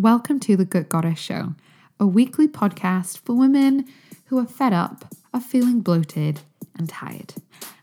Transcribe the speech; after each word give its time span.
Welcome 0.00 0.40
to 0.40 0.56
the 0.56 0.64
Gut 0.64 0.88
Goddess 0.88 1.18
Show, 1.18 1.56
a 1.98 2.06
weekly 2.06 2.48
podcast 2.48 3.18
for 3.18 3.34
women 3.34 3.84
who 4.28 4.38
are 4.38 4.46
fed 4.46 4.72
up, 4.72 5.14
are 5.34 5.42
feeling 5.42 5.82
bloated, 5.82 6.40
and 6.74 6.88
tired. 6.88 7.34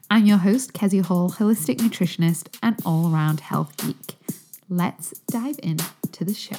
I'm 0.10 0.26
your 0.26 0.40
host, 0.40 0.74
Kezia 0.74 1.04
Hall, 1.04 1.30
holistic 1.30 1.76
nutritionist 1.76 2.58
and 2.64 2.76
all 2.84 3.14
around 3.14 3.42
health 3.42 3.78
geek. 3.78 4.16
Let's 4.68 5.12
dive 5.30 5.60
into 5.62 6.26
the 6.26 6.34
show. 6.34 6.56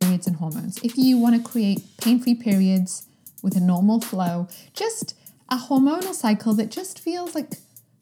Periods 0.00 0.26
and 0.26 0.36
hormones. 0.36 0.78
If 0.82 0.96
you 0.96 1.18
want 1.18 1.36
to 1.36 1.46
create 1.46 1.82
pain 2.00 2.20
free 2.20 2.34
periods 2.34 3.06
with 3.42 3.54
a 3.54 3.60
normal 3.60 4.00
flow, 4.00 4.48
just 4.72 5.14
a 5.50 5.58
hormonal 5.58 6.14
cycle 6.14 6.54
that 6.54 6.70
just 6.70 7.00
feels 7.00 7.34
like 7.34 7.58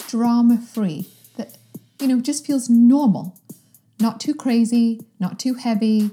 drama 0.06 0.58
free, 0.58 1.08
that, 1.36 1.58
you 1.98 2.06
know, 2.06 2.20
just 2.20 2.46
feels 2.46 2.70
normal 2.70 3.36
not 4.00 4.20
too 4.20 4.34
crazy, 4.34 5.00
not 5.18 5.38
too 5.38 5.54
heavy, 5.54 6.10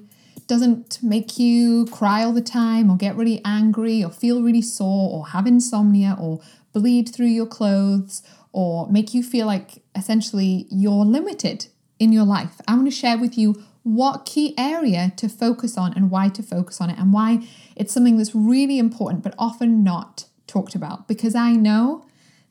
doesn't 0.47 0.99
make 1.01 1.39
you 1.39 1.85
cry 1.87 2.23
all 2.23 2.33
the 2.33 2.41
time 2.41 2.89
or 2.89 2.97
get 2.97 3.15
really 3.15 3.41
angry 3.43 4.03
or 4.03 4.11
feel 4.11 4.43
really 4.43 4.61
sore 4.61 5.11
or 5.11 5.27
have 5.27 5.47
insomnia 5.47 6.15
or 6.19 6.39
bleed 6.73 7.09
through 7.09 7.25
your 7.27 7.47
clothes 7.47 8.21
or 8.51 8.87
make 8.89 9.13
you 9.13 9.23
feel 9.23 9.47
like 9.47 9.83
essentially 9.95 10.67
you're 10.69 11.05
limited 11.05 11.67
in 11.99 12.11
your 12.11 12.25
life. 12.25 12.61
I 12.67 12.75
want 12.75 12.87
to 12.87 12.91
share 12.91 13.17
with 13.17 13.37
you 13.37 13.63
what 13.83 14.25
key 14.25 14.53
area 14.57 15.13
to 15.17 15.29
focus 15.29 15.77
on 15.77 15.93
and 15.93 16.09
why 16.09 16.29
to 16.29 16.43
focus 16.43 16.81
on 16.81 16.89
it 16.89 16.97
and 16.97 17.13
why 17.13 17.47
it's 17.75 17.93
something 17.93 18.17
that's 18.17 18.33
really 18.33 18.79
important 18.79 19.23
but 19.23 19.35
often 19.37 19.83
not 19.83 20.25
talked 20.47 20.75
about 20.75 21.07
because 21.07 21.35
I 21.35 21.51
know 21.53 22.05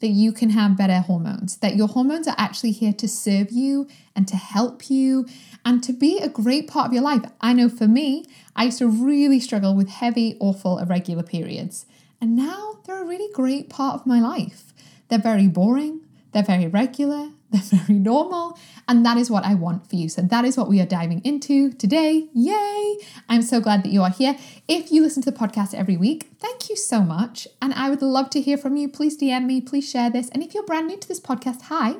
that 0.05 0.11
you 0.11 0.33
can 0.33 0.51
have 0.51 0.77
better 0.77 1.01
hormones, 1.01 1.57
that 1.57 1.77
your 1.77 1.89
hormones 1.89 2.29
are 2.29 2.35
actually 2.37 2.73
here 2.73 2.93
to 2.93 3.09
serve 3.09 3.51
you 3.51 3.89
and 4.15 4.29
to 4.29 4.37
help 4.37 4.91
you 4.91 5.27
and 5.65 5.83
to 5.83 5.95
be 5.95 6.19
a 6.19 6.29
great 6.29 6.69
part 6.69 6.89
of 6.89 6.93
your 6.93 7.03
life. 7.03 7.23
I 7.41 7.55
know 7.55 7.71
for 7.71 7.89
me, 7.89 8.27
I 8.55 8.65
used 8.67 8.81
to 8.81 8.87
really 8.87 9.41
struggle 9.41 9.75
with 9.75 9.89
heavy, 9.89 10.37
awful, 10.41 10.79
irregular 10.79 11.23
periods. 11.23 11.87
And 12.21 12.37
now 12.37 12.81
they're 12.85 13.03
a 13.03 13.07
really 13.07 13.33
great 13.33 13.71
part 13.71 13.95
of 13.95 14.07
my 14.07 14.21
life. 14.21 14.75
They're 15.09 15.19
very 15.19 15.49
boring, 15.49 16.03
they're 16.33 16.43
very 16.43 16.67
regular, 16.67 17.31
they're 17.55 17.81
very 17.81 17.99
normal, 17.99 18.59
and 18.89 19.07
that 19.07 19.17
is 19.17 19.31
what 19.31 19.45
I 19.45 19.55
want 19.55 19.89
for 19.89 19.97
you. 19.97 20.09
So 20.09 20.23
that 20.23 20.45
is 20.45 20.57
what 20.57 20.69
we 20.69 20.81
are 20.81 20.87
diving 20.87 21.21
into 21.25 21.73
today. 21.73 22.29
Yay! 22.35 22.99
I'm 23.29 23.43
so 23.43 23.61
glad 23.61 23.85
that 23.85 23.93
you 23.93 24.03
are 24.03 24.11
here. 24.11 24.37
If 24.67 24.91
you 24.91 25.03
listen 25.03 25.23
to 25.23 25.31
the 25.31 25.39
podcast 25.39 25.73
every 25.73 25.97
week, 25.97 26.31
thank 26.41 26.69
you 26.69 26.77
so 26.77 27.03
much. 27.03 27.47
And 27.63 27.73
I 27.75 27.91
would 27.91 28.03
love 28.03 28.31
to 28.31 28.41
hear 28.41 28.57
from 28.57 28.77
you. 28.77 28.89
Please 28.89 29.17
DM 29.17 29.47
me, 29.47 29.61
please 29.61 29.89
share 29.89 30.11
this. 30.11 30.29
And 30.31 30.43
if 30.43 30.53
you're 30.53 30.65
brand 30.65 30.89
new 30.89 30.99
to 30.99 31.09
this 31.09 31.21
podcast, 31.21 31.63
hi. 31.63 31.97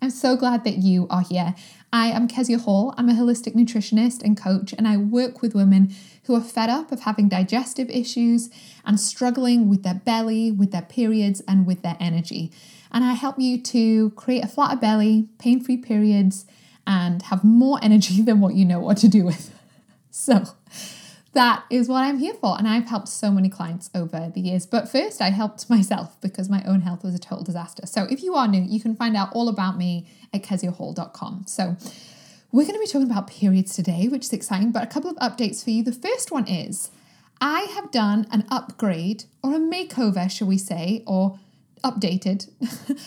I'm 0.00 0.10
so 0.10 0.36
glad 0.36 0.62
that 0.62 0.78
you 0.78 1.08
are 1.10 1.22
here. 1.22 1.56
I 1.92 2.08
am 2.08 2.28
Kezia 2.28 2.58
Hall. 2.58 2.94
I'm 2.96 3.08
a 3.08 3.14
holistic 3.14 3.54
nutritionist 3.54 4.22
and 4.22 4.40
coach, 4.40 4.72
and 4.76 4.86
I 4.86 4.96
work 4.96 5.40
with 5.42 5.54
women 5.54 5.92
who 6.24 6.34
are 6.36 6.40
fed 6.40 6.68
up 6.68 6.92
of 6.92 7.00
having 7.00 7.28
digestive 7.28 7.88
issues 7.90 8.50
and 8.84 9.00
struggling 9.00 9.68
with 9.68 9.82
their 9.82 9.94
belly, 9.94 10.52
with 10.52 10.70
their 10.70 10.82
periods, 10.82 11.42
and 11.48 11.66
with 11.66 11.82
their 11.82 11.96
energy 11.98 12.52
and 12.90 13.04
I 13.04 13.14
help 13.14 13.38
you 13.38 13.60
to 13.62 14.10
create 14.10 14.44
a 14.44 14.48
flatter 14.48 14.76
belly, 14.76 15.28
pain 15.38 15.62
free 15.62 15.76
periods, 15.76 16.46
and 16.86 17.22
have 17.22 17.44
more 17.44 17.78
energy 17.82 18.22
than 18.22 18.40
what 18.40 18.54
you 18.54 18.64
know 18.64 18.80
what 18.80 18.96
to 18.98 19.08
do 19.08 19.24
with. 19.24 19.54
So, 20.10 20.42
that 21.32 21.64
is 21.70 21.88
what 21.88 22.02
I'm 22.02 22.18
here 22.18 22.34
for. 22.34 22.58
And 22.58 22.66
I've 22.66 22.88
helped 22.88 23.06
so 23.06 23.30
many 23.30 23.48
clients 23.48 23.88
over 23.94 24.32
the 24.34 24.40
years. 24.40 24.66
But 24.66 24.88
first, 24.88 25.22
I 25.22 25.30
helped 25.30 25.70
myself 25.70 26.20
because 26.20 26.48
my 26.48 26.64
own 26.64 26.80
health 26.80 27.04
was 27.04 27.14
a 27.14 27.20
total 27.20 27.44
disaster. 27.44 27.86
So, 27.86 28.08
if 28.10 28.22
you 28.22 28.34
are 28.34 28.48
new, 28.48 28.62
you 28.62 28.80
can 28.80 28.96
find 28.96 29.16
out 29.16 29.28
all 29.32 29.48
about 29.48 29.76
me 29.76 30.08
at 30.32 30.42
keziahall.com. 30.42 31.44
So, 31.46 31.76
we're 32.50 32.64
going 32.64 32.74
to 32.74 32.80
be 32.80 32.86
talking 32.86 33.10
about 33.10 33.28
periods 33.28 33.74
today, 33.74 34.08
which 34.08 34.24
is 34.24 34.32
exciting, 34.32 34.72
but 34.72 34.82
a 34.82 34.86
couple 34.86 35.10
of 35.10 35.16
updates 35.16 35.62
for 35.62 35.70
you. 35.70 35.82
The 35.82 35.92
first 35.92 36.32
one 36.32 36.48
is 36.48 36.90
I 37.40 37.60
have 37.74 37.90
done 37.90 38.26
an 38.32 38.46
upgrade 38.50 39.24
or 39.42 39.54
a 39.54 39.58
makeover, 39.58 40.30
shall 40.30 40.48
we 40.48 40.58
say, 40.58 41.02
or 41.06 41.38
updated 41.82 42.48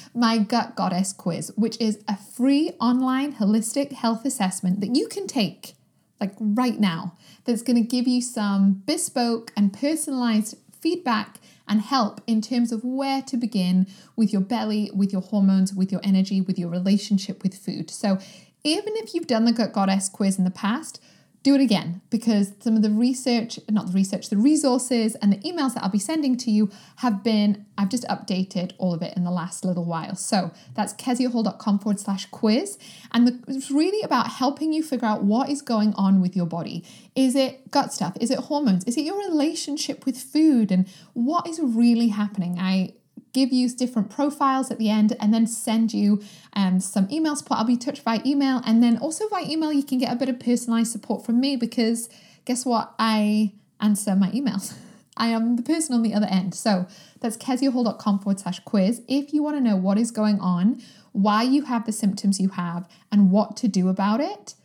my 0.15 0.37
Gut 0.37 0.75
Goddess 0.75 1.13
quiz, 1.13 1.51
which 1.55 1.79
is 1.79 2.03
a 2.07 2.17
free 2.17 2.71
online 2.79 3.35
holistic 3.35 3.91
health 3.93 4.25
assessment 4.25 4.81
that 4.81 4.95
you 4.95 5.07
can 5.07 5.27
take 5.27 5.75
like 6.21 6.33
right 6.39 6.79
now 6.79 7.17
that's 7.45 7.63
going 7.63 7.75
to 7.75 7.87
give 7.87 8.07
you 8.07 8.21
some 8.21 8.83
bespoke 8.85 9.51
and 9.57 9.73
personalized 9.73 10.55
feedback 10.79 11.39
and 11.67 11.81
help 11.81 12.21
in 12.27 12.41
terms 12.41 12.71
of 12.71 12.83
where 12.83 13.21
to 13.23 13.37
begin 13.37 13.87
with 14.15 14.31
your 14.31 14.41
belly, 14.41 14.91
with 14.93 15.11
your 15.11 15.21
hormones, 15.21 15.73
with 15.73 15.91
your 15.91 16.01
energy, 16.03 16.39
with 16.39 16.59
your 16.59 16.69
relationship 16.69 17.43
with 17.43 17.55
food. 17.55 17.89
So, 17.89 18.19
even 18.63 18.93
if 18.97 19.15
you've 19.15 19.25
done 19.25 19.45
the 19.45 19.53
Gut 19.53 19.73
Goddess 19.73 20.07
quiz 20.07 20.37
in 20.37 20.43
the 20.43 20.51
past, 20.51 21.01
do 21.43 21.55
it 21.55 21.61
again 21.61 22.01
because 22.11 22.53
some 22.59 22.75
of 22.75 22.83
the 22.83 22.91
research, 22.91 23.59
not 23.69 23.87
the 23.87 23.93
research, 23.93 24.29
the 24.29 24.37
resources 24.37 25.15
and 25.15 25.33
the 25.33 25.37
emails 25.37 25.73
that 25.73 25.83
I'll 25.83 25.89
be 25.89 25.97
sending 25.97 26.37
to 26.37 26.51
you 26.51 26.69
have 26.97 27.23
been, 27.23 27.65
I've 27.77 27.89
just 27.89 28.03
updated 28.07 28.73
all 28.77 28.93
of 28.93 29.01
it 29.01 29.17
in 29.17 29.23
the 29.23 29.31
last 29.31 29.65
little 29.65 29.85
while. 29.85 30.15
So 30.15 30.51
that's 30.75 30.93
keziahall.com 30.93 31.79
forward 31.79 31.99
slash 31.99 32.27
quiz. 32.27 32.77
And 33.11 33.27
the, 33.27 33.39
it's 33.47 33.71
really 33.71 34.03
about 34.03 34.27
helping 34.27 34.71
you 34.71 34.83
figure 34.83 35.07
out 35.07 35.23
what 35.23 35.49
is 35.49 35.63
going 35.63 35.93
on 35.95 36.21
with 36.21 36.35
your 36.35 36.45
body. 36.45 36.83
Is 37.15 37.35
it 37.35 37.71
gut 37.71 37.91
stuff? 37.91 38.15
Is 38.21 38.29
it 38.29 38.37
hormones? 38.39 38.83
Is 38.83 38.95
it 38.95 39.01
your 39.01 39.17
relationship 39.17 40.05
with 40.05 40.17
food? 40.17 40.71
And 40.71 40.87
what 41.13 41.47
is 41.47 41.59
really 41.59 42.09
happening? 42.09 42.59
I 42.59 42.93
give 43.33 43.51
you 43.53 43.69
different 43.69 44.09
profiles 44.09 44.71
at 44.71 44.77
the 44.77 44.89
end 44.89 45.15
and 45.19 45.33
then 45.33 45.47
send 45.47 45.93
you 45.93 46.21
um, 46.53 46.79
some 46.79 47.07
email 47.11 47.35
support. 47.35 47.59
I'll 47.59 47.65
be 47.65 47.77
touched 47.77 48.03
by 48.03 48.21
email. 48.25 48.61
And 48.65 48.83
then 48.83 48.97
also 48.97 49.29
by 49.29 49.43
email, 49.43 49.71
you 49.71 49.83
can 49.83 49.97
get 49.97 50.11
a 50.11 50.15
bit 50.15 50.29
of 50.29 50.39
personalized 50.39 50.91
support 50.91 51.25
from 51.25 51.39
me 51.39 51.55
because 51.55 52.09
guess 52.45 52.65
what? 52.65 52.93
I 52.99 53.53
answer 53.79 54.15
my 54.15 54.29
emails. 54.31 54.73
I 55.17 55.27
am 55.27 55.55
the 55.55 55.63
person 55.63 55.93
on 55.93 56.01
the 56.01 56.13
other 56.13 56.27
end. 56.27 56.55
So 56.55 56.87
that's 57.19 57.37
keziahall.com 57.37 58.19
forward 58.19 58.39
slash 58.39 58.59
quiz. 58.61 59.01
If 59.07 59.33
you 59.33 59.43
want 59.43 59.57
to 59.57 59.61
know 59.61 59.75
what 59.75 59.97
is 59.97 60.09
going 60.09 60.39
on, 60.39 60.81
why 61.11 61.43
you 61.43 61.63
have 61.63 61.85
the 61.85 61.91
symptoms 61.91 62.39
you 62.39 62.49
have, 62.49 62.87
and 63.11 63.29
what 63.29 63.57
to 63.57 63.67
do 63.67 63.89
about 63.89 64.21
it, 64.21 64.55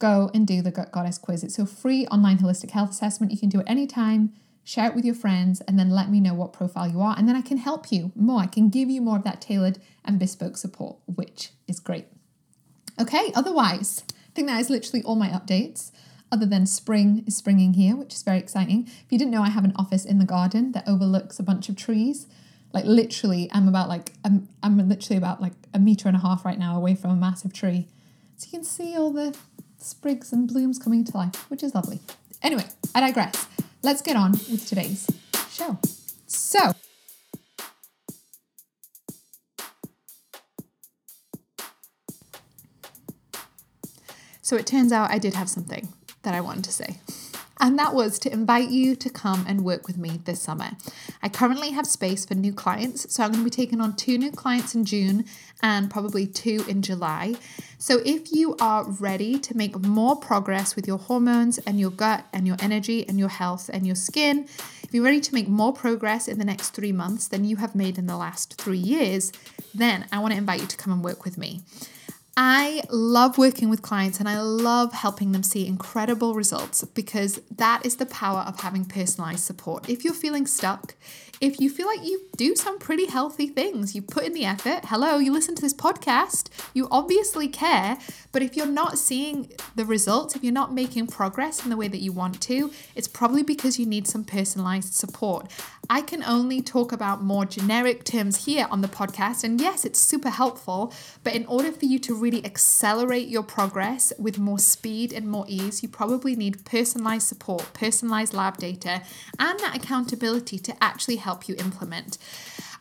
go 0.00 0.30
and 0.34 0.46
do 0.46 0.60
the 0.60 0.72
Gut 0.72 0.90
Goddess 0.90 1.16
quiz. 1.16 1.44
It's 1.44 1.58
a 1.60 1.66
free 1.66 2.06
online 2.08 2.38
holistic 2.38 2.72
health 2.72 2.90
assessment. 2.90 3.30
You 3.30 3.38
can 3.38 3.48
do 3.48 3.60
it 3.60 3.66
anytime 3.68 4.32
share 4.64 4.88
it 4.88 4.94
with 4.94 5.04
your 5.04 5.14
friends, 5.14 5.60
and 5.62 5.78
then 5.78 5.90
let 5.90 6.10
me 6.10 6.20
know 6.20 6.34
what 6.34 6.52
profile 6.52 6.88
you 6.88 7.00
are. 7.00 7.14
And 7.18 7.28
then 7.28 7.36
I 7.36 7.42
can 7.42 7.58
help 7.58 7.90
you 7.90 8.12
more. 8.14 8.40
I 8.40 8.46
can 8.46 8.68
give 8.68 8.88
you 8.88 9.00
more 9.00 9.16
of 9.16 9.24
that 9.24 9.40
tailored 9.40 9.78
and 10.04 10.18
bespoke 10.18 10.56
support, 10.56 10.96
which 11.06 11.50
is 11.66 11.80
great. 11.80 12.06
Okay, 13.00 13.32
otherwise, 13.34 14.04
I 14.10 14.30
think 14.34 14.48
that 14.48 14.60
is 14.60 14.70
literally 14.70 15.02
all 15.02 15.16
my 15.16 15.28
updates. 15.28 15.90
Other 16.30 16.46
than 16.46 16.64
spring 16.64 17.24
is 17.26 17.36
springing 17.36 17.74
here, 17.74 17.94
which 17.94 18.14
is 18.14 18.22
very 18.22 18.38
exciting. 18.38 18.84
If 18.86 19.06
you 19.10 19.18
didn't 19.18 19.32
know, 19.32 19.42
I 19.42 19.50
have 19.50 19.64
an 19.64 19.74
office 19.76 20.04
in 20.04 20.18
the 20.18 20.24
garden 20.24 20.72
that 20.72 20.88
overlooks 20.88 21.38
a 21.38 21.42
bunch 21.42 21.68
of 21.68 21.76
trees. 21.76 22.26
Like 22.72 22.86
literally, 22.86 23.50
I'm 23.52 23.68
about 23.68 23.88
like 23.90 24.12
I'm, 24.24 24.48
I'm 24.62 24.88
literally 24.88 25.18
about 25.18 25.42
like 25.42 25.52
a 25.74 25.78
meter 25.78 26.08
and 26.08 26.16
a 26.16 26.20
half 26.20 26.44
right 26.44 26.58
now 26.58 26.74
away 26.74 26.94
from 26.94 27.10
a 27.10 27.16
massive 27.16 27.52
tree, 27.52 27.86
so 28.36 28.46
you 28.46 28.58
can 28.58 28.64
see 28.64 28.96
all 28.96 29.12
the 29.12 29.36
sprigs 29.76 30.32
and 30.32 30.48
blooms 30.48 30.78
coming 30.78 31.04
to 31.04 31.14
life, 31.14 31.50
which 31.50 31.62
is 31.62 31.74
lovely. 31.74 32.00
Anyway, 32.42 32.64
I 32.94 33.00
digress 33.00 33.46
let's 33.82 34.02
get 34.02 34.16
on 34.16 34.32
with 34.32 34.66
today's 34.66 35.08
show. 35.50 35.78
So, 36.26 36.72
so 44.40 44.56
it 44.56 44.66
turns 44.66 44.92
out 44.92 45.10
I 45.10 45.18
did 45.18 45.34
have 45.34 45.48
something 45.48 45.88
that 46.22 46.34
I 46.34 46.40
wanted 46.40 46.64
to 46.64 46.72
say 46.72 46.96
and 47.62 47.78
that 47.78 47.94
was 47.94 48.18
to 48.18 48.32
invite 48.32 48.70
you 48.70 48.96
to 48.96 49.08
come 49.08 49.44
and 49.46 49.64
work 49.64 49.86
with 49.86 49.96
me 49.96 50.20
this 50.24 50.42
summer. 50.42 50.72
I 51.22 51.28
currently 51.28 51.70
have 51.70 51.86
space 51.86 52.24
for 52.24 52.34
new 52.34 52.52
clients, 52.52 53.14
so 53.14 53.22
I'm 53.22 53.30
going 53.30 53.44
to 53.44 53.44
be 53.44 53.50
taking 53.50 53.80
on 53.80 53.94
two 53.94 54.18
new 54.18 54.32
clients 54.32 54.74
in 54.74 54.84
June 54.84 55.24
and 55.62 55.88
probably 55.88 56.26
two 56.26 56.64
in 56.68 56.82
July. 56.82 57.36
So 57.78 58.00
if 58.04 58.32
you 58.32 58.56
are 58.60 58.84
ready 58.84 59.38
to 59.38 59.56
make 59.56 59.78
more 59.78 60.16
progress 60.16 60.74
with 60.74 60.88
your 60.88 60.98
hormones 60.98 61.58
and 61.58 61.78
your 61.78 61.90
gut 61.90 62.26
and 62.32 62.48
your 62.48 62.56
energy 62.60 63.08
and 63.08 63.16
your 63.16 63.28
health 63.28 63.70
and 63.72 63.86
your 63.86 63.96
skin, 63.96 64.48
if 64.82 64.88
you're 64.92 65.04
ready 65.04 65.20
to 65.20 65.32
make 65.32 65.46
more 65.46 65.72
progress 65.72 66.26
in 66.26 66.40
the 66.40 66.44
next 66.44 66.70
three 66.70 66.92
months 66.92 67.28
than 67.28 67.44
you 67.44 67.56
have 67.56 67.76
made 67.76 67.96
in 67.96 68.06
the 68.06 68.16
last 68.16 68.60
three 68.60 68.76
years, 68.76 69.30
then 69.72 70.06
I 70.10 70.18
want 70.18 70.32
to 70.32 70.38
invite 70.38 70.60
you 70.60 70.66
to 70.66 70.76
come 70.76 70.92
and 70.92 71.04
work 71.04 71.24
with 71.24 71.38
me. 71.38 71.60
I 72.36 72.82
love 72.88 73.36
working 73.36 73.68
with 73.68 73.82
clients 73.82 74.18
and 74.18 74.28
I 74.28 74.40
love 74.40 74.94
helping 74.94 75.32
them 75.32 75.42
see 75.42 75.66
incredible 75.66 76.34
results 76.34 76.82
because 76.82 77.40
that 77.54 77.84
is 77.84 77.96
the 77.96 78.06
power 78.06 78.40
of 78.40 78.60
having 78.60 78.86
personalized 78.86 79.44
support. 79.44 79.88
If 79.90 80.02
you're 80.02 80.14
feeling 80.14 80.46
stuck, 80.46 80.94
if 81.42 81.60
you 81.60 81.68
feel 81.68 81.88
like 81.88 82.04
you 82.04 82.22
do 82.36 82.54
some 82.54 82.78
pretty 82.78 83.06
healthy 83.06 83.48
things, 83.48 83.96
you 83.96 84.00
put 84.00 84.22
in 84.22 84.32
the 84.32 84.44
effort, 84.44 84.84
hello, 84.84 85.18
you 85.18 85.32
listen 85.32 85.56
to 85.56 85.60
this 85.60 85.74
podcast, 85.74 86.48
you 86.72 86.86
obviously 86.88 87.48
care, 87.48 87.98
but 88.30 88.42
if 88.42 88.56
you're 88.56 88.64
not 88.64 88.96
seeing 88.96 89.50
the 89.74 89.84
results, 89.84 90.36
if 90.36 90.44
you're 90.44 90.52
not 90.52 90.72
making 90.72 91.08
progress 91.08 91.64
in 91.64 91.70
the 91.70 91.76
way 91.76 91.88
that 91.88 91.98
you 91.98 92.12
want 92.12 92.40
to, 92.42 92.70
it's 92.94 93.08
probably 93.08 93.42
because 93.42 93.76
you 93.76 93.84
need 93.84 94.06
some 94.06 94.22
personalized 94.22 94.94
support. 94.94 95.50
I 95.90 96.00
can 96.00 96.22
only 96.22 96.62
talk 96.62 96.92
about 96.92 97.24
more 97.24 97.44
generic 97.44 98.04
terms 98.04 98.46
here 98.46 98.68
on 98.70 98.80
the 98.80 98.88
podcast, 98.88 99.42
and 99.42 99.60
yes, 99.60 99.84
it's 99.84 99.98
super 99.98 100.30
helpful, 100.30 100.94
but 101.24 101.34
in 101.34 101.44
order 101.46 101.72
for 101.72 101.86
you 101.86 101.98
to 101.98 102.14
really 102.14 102.44
accelerate 102.46 103.26
your 103.26 103.42
progress 103.42 104.12
with 104.16 104.38
more 104.38 104.60
speed 104.60 105.12
and 105.12 105.26
more 105.26 105.44
ease, 105.48 105.82
you 105.82 105.88
probably 105.88 106.36
need 106.36 106.64
personalized 106.64 107.26
support, 107.26 107.72
personalized 107.72 108.32
lab 108.32 108.58
data, 108.58 109.02
and 109.40 109.58
that 109.58 109.74
accountability 109.74 110.60
to 110.60 110.72
actually 110.80 111.16
help 111.16 111.31
you 111.48 111.54
implement. 111.58 112.18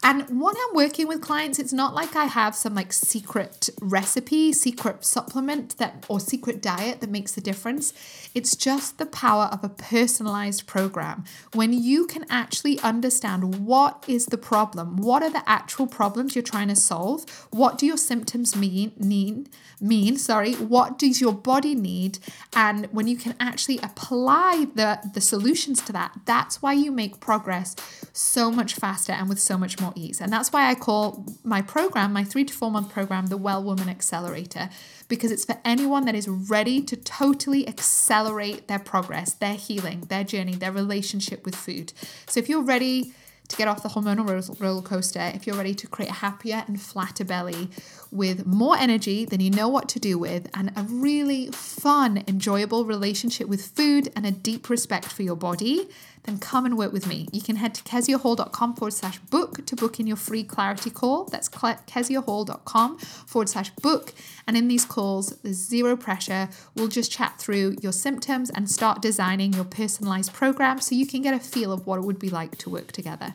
And 0.03 0.41
when 0.41 0.55
I'm 0.55 0.75
working 0.75 1.07
with 1.07 1.21
clients, 1.21 1.59
it's 1.59 1.73
not 1.73 1.93
like 1.93 2.15
I 2.15 2.25
have 2.25 2.55
some 2.55 2.73
like 2.73 2.91
secret 2.91 3.69
recipe, 3.81 4.51
secret 4.51 5.05
supplement 5.05 5.77
that 5.77 6.05
or 6.09 6.19
secret 6.19 6.59
diet 6.61 7.01
that 7.01 7.09
makes 7.09 7.33
the 7.33 7.41
difference. 7.41 7.93
It's 8.33 8.55
just 8.55 8.97
the 8.97 9.05
power 9.05 9.45
of 9.51 9.63
a 9.63 9.69
personalized 9.69 10.65
program. 10.65 11.23
When 11.53 11.71
you 11.71 12.07
can 12.07 12.25
actually 12.29 12.79
understand 12.79 13.63
what 13.65 14.03
is 14.07 14.27
the 14.27 14.39
problem, 14.39 14.97
what 14.97 15.21
are 15.21 15.29
the 15.29 15.47
actual 15.47 15.85
problems 15.85 16.35
you're 16.35 16.41
trying 16.41 16.69
to 16.69 16.75
solve, 16.75 17.25
what 17.51 17.77
do 17.77 17.85
your 17.85 17.97
symptoms 17.97 18.55
mean 18.55 18.93
mean 18.97 19.47
mean, 19.79 20.17
sorry, 20.17 20.53
what 20.53 20.97
does 20.99 21.19
your 21.19 21.33
body 21.33 21.73
need? 21.75 22.19
And 22.55 22.85
when 22.91 23.07
you 23.07 23.17
can 23.17 23.35
actually 23.39 23.77
apply 23.79 24.67
the 24.73 24.99
the 25.13 25.21
solutions 25.21 25.81
to 25.83 25.93
that, 25.93 26.11
that's 26.25 26.61
why 26.61 26.73
you 26.73 26.91
make 26.91 27.19
progress 27.19 27.75
so 28.13 28.51
much 28.51 28.73
faster 28.73 29.11
and 29.11 29.29
with 29.29 29.39
so 29.39 29.57
much 29.57 29.79
more 29.79 29.90
ease. 29.95 30.21
And 30.21 30.31
that's 30.31 30.51
why 30.51 30.69
I 30.69 30.75
call 30.75 31.25
my 31.43 31.61
program, 31.61 32.13
my 32.13 32.23
3 32.23 32.45
to 32.45 32.53
4 32.53 32.71
month 32.71 32.89
program, 32.89 33.27
the 33.27 33.37
Well 33.37 33.63
Woman 33.63 33.89
Accelerator 33.89 34.69
because 35.11 35.29
it's 35.29 35.43
for 35.43 35.57
anyone 35.65 36.05
that 36.05 36.15
is 36.15 36.29
ready 36.29 36.81
to 36.81 36.95
totally 36.95 37.67
accelerate 37.67 38.69
their 38.69 38.79
progress, 38.79 39.33
their 39.33 39.55
healing, 39.55 39.99
their 40.07 40.23
journey, 40.23 40.55
their 40.55 40.71
relationship 40.71 41.43
with 41.43 41.53
food. 41.53 41.91
So 42.27 42.39
if 42.39 42.47
you're 42.47 42.63
ready 42.63 43.11
to 43.49 43.57
get 43.57 43.67
off 43.67 43.83
the 43.83 43.89
hormonal 43.89 44.59
roller 44.61 44.81
coaster, 44.81 45.29
if 45.35 45.45
you're 45.45 45.57
ready 45.57 45.75
to 45.75 45.85
create 45.85 46.09
a 46.09 46.13
happier 46.13 46.63
and 46.65 46.81
flatter 46.81 47.25
belly 47.25 47.69
with 48.09 48.45
more 48.45 48.77
energy 48.77 49.25
than 49.25 49.41
you 49.41 49.51
know 49.51 49.67
what 49.67 49.89
to 49.89 49.99
do 49.99 50.17
with, 50.17 50.49
and 50.53 50.71
a 50.77 50.83
really 50.83 51.47
fun, 51.51 52.23
enjoyable 52.25 52.85
relationship 52.85 53.49
with 53.49 53.65
food 53.65 54.09
and 54.15 54.25
a 54.25 54.31
deep 54.31 54.69
respect 54.69 55.07
for 55.07 55.23
your 55.23 55.35
body, 55.35 55.89
then 56.23 56.37
come 56.37 56.65
and 56.65 56.77
work 56.77 56.93
with 56.93 57.07
me. 57.07 57.27
You 57.31 57.41
can 57.41 57.55
head 57.55 57.73
to 57.75 57.83
keziahall.com 57.83 58.75
forward 58.75 58.93
slash 58.93 59.19
book 59.19 59.65
to 59.65 59.75
book 59.75 59.99
in 59.99 60.07
your 60.07 60.17
free 60.17 60.43
clarity 60.43 60.89
call. 60.89 61.25
That's 61.25 61.49
keziahall.com 61.49 62.97
forward 62.99 63.49
slash 63.49 63.71
book. 63.81 64.13
And 64.47 64.55
in 64.55 64.67
these 64.67 64.85
calls, 64.85 65.37
there's 65.41 65.57
zero 65.57 65.95
pressure. 65.95 66.49
We'll 66.75 66.87
just 66.87 67.11
chat 67.11 67.39
through 67.39 67.77
your 67.81 67.91
symptoms 67.91 68.49
and 68.49 68.69
start 68.69 69.01
designing 69.01 69.53
your 69.53 69.65
personalized 69.65 70.33
program 70.33 70.79
so 70.79 70.95
you 70.95 71.07
can 71.07 71.21
get 71.21 71.33
a 71.33 71.39
feel 71.39 71.71
of 71.71 71.87
what 71.87 71.97
it 71.97 72.05
would 72.05 72.19
be 72.19 72.29
like 72.29 72.57
to 72.59 72.69
work 72.69 72.91
together. 72.91 73.33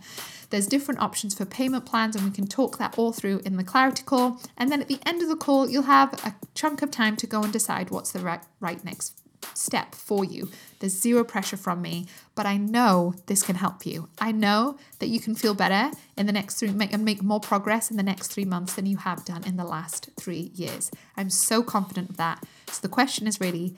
There's 0.51 0.69
different 0.69 1.01
options 1.01 1.35
for 1.35 1.45
payment 1.45 1.87
plans, 1.87 2.15
and 2.15 2.25
we 2.25 2.31
can 2.31 2.47
talk 2.47 2.79
that 2.79 2.97
all 2.97 3.13
through 3.13 3.41
in 3.45 3.57
the 3.57 3.65
clarity 3.65 4.05
call. 4.05 4.41
And 4.57 4.71
then 4.71 4.81
at 4.81 4.87
the 4.87 5.01
end 5.05 5.21
of 5.21 5.29
the 5.29 5.35
call, 5.35 5.69
you'll 5.69 5.83
have 5.85 6.13
a 6.25 6.37
chunk 6.55 6.83
of 6.83 6.93
time 6.93 7.17
to 7.17 7.27
go 7.27 7.43
and 7.43 7.53
decide 7.53 7.91
what's 7.91 8.13
the 8.13 8.21
right, 8.21 8.43
right 8.61 8.85
next 8.85 9.26
step 9.55 9.95
for 9.95 10.25
you. 10.25 10.51
There's 10.79 10.99
zero 10.99 11.25
pressure 11.25 11.57
from 11.57 11.83
me, 11.83 12.07
but 12.35 12.47
I 12.47 12.57
know 12.57 13.15
this 13.27 13.43
can 13.43 13.57
help 13.57 13.87
you. 13.87 14.09
I 14.19 14.33
know 14.33 14.79
that 14.99 15.09
you 15.09 15.21
can 15.21 15.35
feel 15.35 15.55
better 15.55 15.97
in 16.17 16.27
the 16.27 16.33
next 16.33 16.57
three 16.57 16.71
make 16.71 16.93
and 16.93 17.05
make 17.05 17.23
more 17.23 17.41
progress 17.41 17.91
in 17.91 17.97
the 17.97 18.03
next 18.03 18.29
three 18.29 18.45
months 18.45 18.75
than 18.75 18.87
you 18.87 18.99
have 18.99 19.25
done 19.25 19.45
in 19.45 19.57
the 19.57 19.65
last 19.65 20.11
three 20.19 20.51
years. 20.55 20.91
I'm 21.17 21.31
so 21.31 21.63
confident 21.63 22.11
of 22.11 22.17
that. 22.17 22.45
So 22.71 22.81
the 22.83 22.89
question 22.89 23.27
is 23.27 23.41
really 23.41 23.77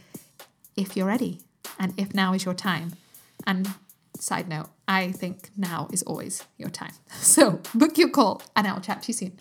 if 0.77 0.97
you're 0.97 1.07
ready 1.07 1.41
and 1.79 1.93
if 1.97 2.15
now 2.15 2.33
is 2.35 2.45
your 2.45 2.55
time. 2.55 2.95
And 3.47 3.69
side 4.19 4.49
note, 4.49 4.69
I 4.87 5.13
think 5.13 5.51
now 5.57 5.89
is 5.93 6.03
always 6.03 6.45
your 6.57 6.71
time. 6.71 6.93
So 7.21 7.61
book 7.75 7.99
your 7.99 8.09
call 8.09 8.43
and 8.57 8.67
I'll 8.67 8.81
chat 8.81 9.03
to 9.03 9.09
you 9.09 9.15
soon. 9.15 9.39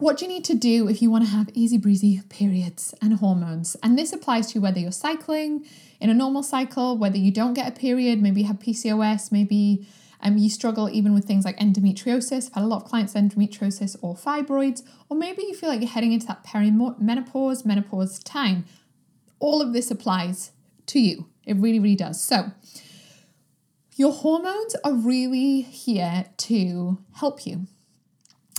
What 0.00 0.16
do 0.16 0.24
you 0.24 0.30
need 0.30 0.44
to 0.44 0.54
do 0.54 0.88
if 0.88 1.02
you 1.02 1.10
want 1.10 1.24
to 1.24 1.30
have 1.30 1.50
easy 1.52 1.76
breezy 1.76 2.22
periods 2.30 2.94
and 3.02 3.18
hormones? 3.18 3.76
And 3.82 3.98
this 3.98 4.14
applies 4.14 4.50
to 4.52 4.58
whether 4.58 4.78
you're 4.78 4.92
cycling 4.92 5.66
in 6.00 6.08
a 6.08 6.14
normal 6.14 6.42
cycle, 6.42 6.96
whether 6.96 7.18
you 7.18 7.30
don't 7.30 7.52
get 7.52 7.68
a 7.68 7.78
period, 7.78 8.22
maybe 8.22 8.40
you 8.40 8.46
have 8.46 8.60
PCOS, 8.60 9.30
maybe 9.30 9.86
um, 10.22 10.38
you 10.38 10.48
struggle 10.48 10.88
even 10.88 11.12
with 11.12 11.26
things 11.26 11.44
like 11.44 11.58
endometriosis. 11.58 12.46
I've 12.46 12.54
had 12.54 12.62
a 12.62 12.66
lot 12.66 12.82
of 12.82 12.88
clients 12.88 13.12
with 13.12 13.24
endometriosis 13.24 13.94
or 14.00 14.16
fibroids, 14.16 14.82
or 15.10 15.18
maybe 15.18 15.42
you 15.42 15.54
feel 15.54 15.68
like 15.68 15.82
you're 15.82 15.90
heading 15.90 16.14
into 16.14 16.26
that 16.28 16.44
perimenopause, 16.44 17.66
menopause 17.66 18.20
time. 18.20 18.64
All 19.38 19.60
of 19.60 19.74
this 19.74 19.90
applies 19.90 20.52
to 20.86 20.98
you. 20.98 21.26
It 21.44 21.58
really, 21.58 21.78
really 21.78 21.94
does. 21.94 22.24
So, 22.24 22.52
your 23.96 24.12
hormones 24.14 24.74
are 24.82 24.94
really 24.94 25.60
here 25.60 26.24
to 26.38 26.96
help 27.16 27.46
you. 27.46 27.66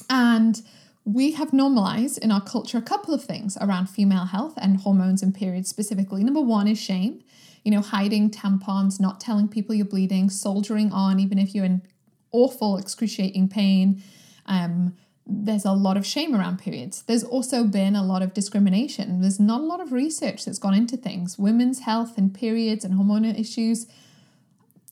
And 0.07 0.61
we 1.03 1.31
have 1.31 1.51
normalized 1.51 2.19
in 2.19 2.31
our 2.31 2.41
culture 2.41 2.77
a 2.77 2.81
couple 2.81 3.13
of 3.13 3.23
things 3.23 3.57
around 3.59 3.87
female 3.87 4.25
health 4.25 4.53
and 4.57 4.77
hormones 4.77 5.23
and 5.23 5.33
periods 5.33 5.69
specifically. 5.69 6.23
Number 6.23 6.41
one 6.41 6.67
is 6.67 6.79
shame, 6.79 7.23
you 7.63 7.71
know, 7.71 7.81
hiding 7.81 8.29
tampons, 8.29 8.99
not 8.99 9.19
telling 9.19 9.47
people 9.47 9.73
you're 9.73 9.85
bleeding, 9.85 10.29
soldiering 10.29 10.91
on, 10.91 11.19
even 11.19 11.39
if 11.39 11.55
you're 11.55 11.65
in 11.65 11.81
awful, 12.31 12.77
excruciating 12.77 13.49
pain. 13.49 14.01
Um, 14.45 14.95
there's 15.25 15.65
a 15.65 15.71
lot 15.71 15.97
of 15.97 16.05
shame 16.05 16.35
around 16.35 16.59
periods. 16.59 17.03
There's 17.03 17.23
also 17.23 17.63
been 17.63 17.95
a 17.95 18.03
lot 18.03 18.21
of 18.21 18.33
discrimination. 18.33 19.21
There's 19.21 19.39
not 19.39 19.61
a 19.61 19.63
lot 19.63 19.79
of 19.79 19.91
research 19.91 20.45
that's 20.45 20.59
gone 20.59 20.73
into 20.73 20.97
things. 20.97 21.37
Women's 21.37 21.79
health 21.79 22.17
and 22.17 22.33
periods 22.33 22.83
and 22.83 22.95
hormonal 22.95 23.39
issues, 23.39 23.87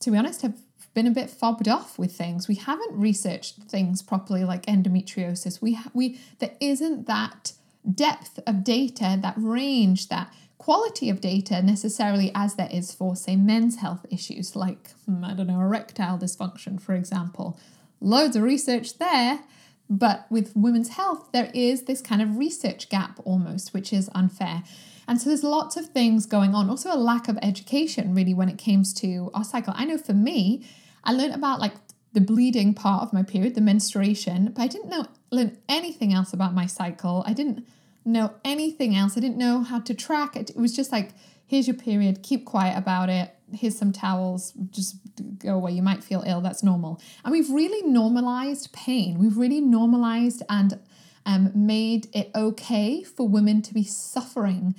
to 0.00 0.10
be 0.10 0.16
honest, 0.16 0.42
have 0.42 0.54
been 0.94 1.06
a 1.06 1.10
bit 1.10 1.30
fobbed 1.30 1.68
off 1.68 1.98
with 1.98 2.12
things. 2.12 2.48
We 2.48 2.56
haven't 2.56 2.98
researched 2.98 3.62
things 3.64 4.02
properly 4.02 4.44
like 4.44 4.66
endometriosis. 4.66 5.62
We 5.62 5.74
ha- 5.74 5.90
we 5.94 6.20
there 6.38 6.54
isn't 6.60 7.06
that 7.06 7.52
depth 7.94 8.40
of 8.46 8.64
data, 8.64 9.18
that 9.20 9.34
range, 9.36 10.08
that 10.08 10.32
quality 10.58 11.08
of 11.08 11.22
data 11.22 11.62
necessarily 11.62 12.30
as 12.34 12.56
there 12.56 12.68
is 12.70 12.92
for 12.92 13.16
say 13.16 13.34
men's 13.34 13.76
health 13.76 14.04
issues 14.10 14.54
like 14.54 14.90
hmm, 15.06 15.24
I 15.24 15.32
don't 15.32 15.46
know 15.46 15.60
erectile 15.60 16.18
dysfunction 16.18 16.80
for 16.80 16.94
example. 16.94 17.58
Loads 18.00 18.36
of 18.36 18.42
research 18.42 18.98
there, 18.98 19.40
but 19.88 20.26
with 20.30 20.52
women's 20.54 20.90
health 20.90 21.28
there 21.32 21.50
is 21.54 21.84
this 21.84 22.02
kind 22.02 22.20
of 22.20 22.36
research 22.36 22.88
gap 22.88 23.20
almost 23.24 23.72
which 23.72 23.92
is 23.92 24.10
unfair. 24.14 24.62
And 25.10 25.20
so 25.20 25.28
there's 25.28 25.42
lots 25.42 25.76
of 25.76 25.86
things 25.86 26.24
going 26.24 26.54
on. 26.54 26.70
Also, 26.70 26.94
a 26.94 26.94
lack 26.94 27.26
of 27.26 27.36
education, 27.42 28.14
really, 28.14 28.32
when 28.32 28.48
it 28.48 28.62
comes 28.64 28.94
to 28.94 29.28
our 29.34 29.42
cycle. 29.42 29.74
I 29.76 29.84
know 29.84 29.98
for 29.98 30.12
me, 30.12 30.64
I 31.02 31.12
learned 31.12 31.34
about 31.34 31.58
like 31.58 31.72
the 32.12 32.20
bleeding 32.20 32.74
part 32.74 33.02
of 33.02 33.12
my 33.12 33.24
period, 33.24 33.56
the 33.56 33.60
menstruation, 33.60 34.52
but 34.54 34.62
I 34.62 34.68
didn't 34.68 34.88
know 34.88 35.06
learn 35.32 35.58
anything 35.68 36.14
else 36.14 36.32
about 36.32 36.54
my 36.54 36.66
cycle. 36.66 37.24
I 37.26 37.32
didn't 37.32 37.66
know 38.04 38.34
anything 38.44 38.94
else. 38.94 39.16
I 39.16 39.20
didn't 39.20 39.36
know 39.36 39.64
how 39.64 39.80
to 39.80 39.94
track 39.94 40.36
it. 40.36 40.50
It 40.50 40.56
was 40.56 40.76
just 40.76 40.92
like, 40.92 41.10
here's 41.44 41.66
your 41.66 41.76
period, 41.76 42.22
keep 42.22 42.44
quiet 42.44 42.78
about 42.78 43.08
it. 43.08 43.34
Here's 43.52 43.76
some 43.76 43.90
towels, 43.90 44.52
just 44.70 44.94
go 45.40 45.56
away. 45.56 45.72
You 45.72 45.82
might 45.82 46.04
feel 46.04 46.22
ill, 46.24 46.40
that's 46.40 46.62
normal. 46.62 47.00
And 47.24 47.32
we've 47.32 47.50
really 47.50 47.82
normalized 47.82 48.72
pain. 48.72 49.18
We've 49.18 49.36
really 49.36 49.60
normalized 49.60 50.44
and 50.48 50.78
um, 51.26 51.50
made 51.54 52.08
it 52.12 52.30
okay 52.34 53.02
for 53.02 53.28
women 53.28 53.60
to 53.62 53.74
be 53.74 53.82
suffering. 53.82 54.74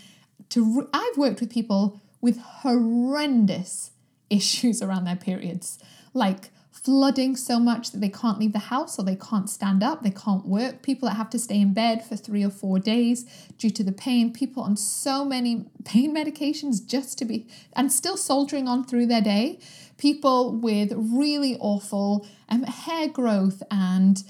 To 0.51 0.79
re- 0.79 0.88
I've 0.93 1.17
worked 1.17 1.41
with 1.41 1.51
people 1.51 2.00
with 2.22 2.39
horrendous 2.39 3.91
issues 4.29 4.81
around 4.81 5.05
their 5.05 5.15
periods. 5.15 5.79
Like 6.13 6.51
flooding 6.72 7.36
so 7.36 7.60
much 7.60 7.91
that 7.91 8.00
they 8.00 8.10
can't 8.10 8.39
leave 8.39 8.53
the 8.53 8.60
house 8.60 8.98
or 8.98 9.03
they 9.03 9.15
can't 9.15 9.50
stand 9.50 9.84
up, 9.84 10.01
they 10.01 10.10
can't 10.10 10.48
work, 10.48 10.81
people 10.81 11.08
that 11.08 11.15
have 11.15 11.29
to 11.29 11.38
stay 11.38 11.60
in 11.60 11.74
bed 11.74 12.03
for 12.03 12.15
three 12.15 12.43
or 12.43 12.50
four 12.50 12.79
days 12.79 13.24
due 13.58 13.70
to 13.70 13.84
the 13.84 13.91
pain, 13.91 14.34
people 14.34 14.63
on 14.63 14.75
so 14.75 15.24
many 15.24 15.65
pain 15.86 16.15
medications 16.15 16.86
just 16.86 17.17
to 17.17 17.25
be, 17.25 17.48
and 17.74 17.91
still 17.91 18.17
soldiering 18.17 18.67
on 18.67 18.84
through 18.84 19.05
their 19.05 19.22
day, 19.22 19.60
people 19.98 20.55
with 20.55 20.91
really 20.96 21.55
awful 21.60 22.25
um, 22.50 22.63
hair 22.63 23.08
growth 23.08 23.62
and 23.70 24.24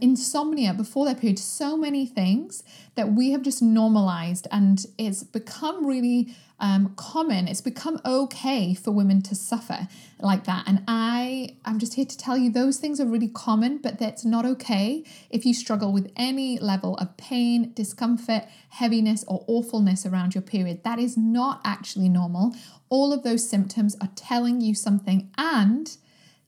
insomnia 0.00 0.74
before 0.74 1.04
their 1.04 1.14
period, 1.14 1.38
so 1.38 1.76
many 1.76 2.06
things 2.06 2.64
that 2.96 3.12
we 3.12 3.30
have 3.30 3.42
just 3.42 3.62
normalized 3.62 4.48
and 4.50 4.86
it's 4.98 5.22
become 5.22 5.86
really 5.86 6.34
um, 6.58 6.94
common. 6.96 7.48
It's 7.48 7.60
become 7.60 8.00
okay 8.04 8.74
for 8.74 8.90
women 8.90 9.20
to 9.22 9.34
suffer 9.34 9.88
like 10.20 10.44
that. 10.44 10.64
And 10.66 10.82
I, 10.88 11.56
I'm 11.64 11.78
just 11.78 11.94
here 11.94 12.06
to 12.06 12.16
tell 12.16 12.36
you 12.36 12.50
those 12.50 12.78
things 12.78 13.00
are 13.00 13.06
really 13.06 13.28
common, 13.28 13.78
but 13.78 13.98
that's 13.98 14.24
not 14.24 14.46
okay 14.46 15.04
if 15.28 15.44
you 15.44 15.52
struggle 15.52 15.92
with 15.92 16.10
any 16.16 16.58
level 16.58 16.96
of 16.96 17.16
pain, 17.16 17.72
discomfort, 17.74 18.44
heaviness, 18.70 19.24
or 19.28 19.44
awfulness 19.46 20.06
around 20.06 20.34
your 20.34 20.42
period. 20.42 20.82
That 20.84 20.98
is 20.98 21.16
not 21.16 21.60
actually 21.64 22.08
normal. 22.08 22.54
All 22.88 23.12
of 23.12 23.22
those 23.22 23.48
symptoms 23.48 23.96
are 24.00 24.10
telling 24.16 24.60
you 24.60 24.74
something, 24.74 25.30
and 25.36 25.96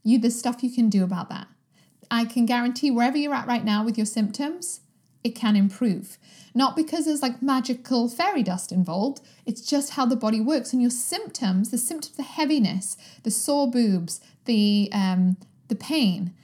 you, 0.02 0.18
there's 0.18 0.38
stuff 0.38 0.62
you 0.62 0.73
can 0.73 0.88
do 0.88 1.04
about 1.04 1.28
that. 1.28 1.49
I 2.10 2.24
can 2.24 2.46
guarantee 2.46 2.90
wherever 2.90 3.16
you're 3.16 3.34
at 3.34 3.46
right 3.46 3.64
now 3.64 3.84
with 3.84 3.96
your 3.96 4.06
symptoms, 4.06 4.80
it 5.24 5.34
can 5.34 5.56
improve. 5.56 6.18
Not 6.54 6.76
because 6.76 7.04
there's 7.04 7.22
like 7.22 7.42
magical 7.42 8.08
fairy 8.08 8.42
dust 8.42 8.72
involved, 8.72 9.20
it's 9.46 9.60
just 9.60 9.90
how 9.90 10.06
the 10.06 10.16
body 10.16 10.40
works. 10.40 10.72
And 10.72 10.80
your 10.80 10.90
symptoms, 10.90 11.70
the 11.70 11.78
symptoms, 11.78 12.16
the 12.16 12.22
heaviness, 12.22 12.96
the 13.22 13.30
sore 13.30 13.70
boobs, 13.70 14.20
the 14.44 14.88
um, 14.92 15.36
the 15.68 15.74
pain, 15.74 16.34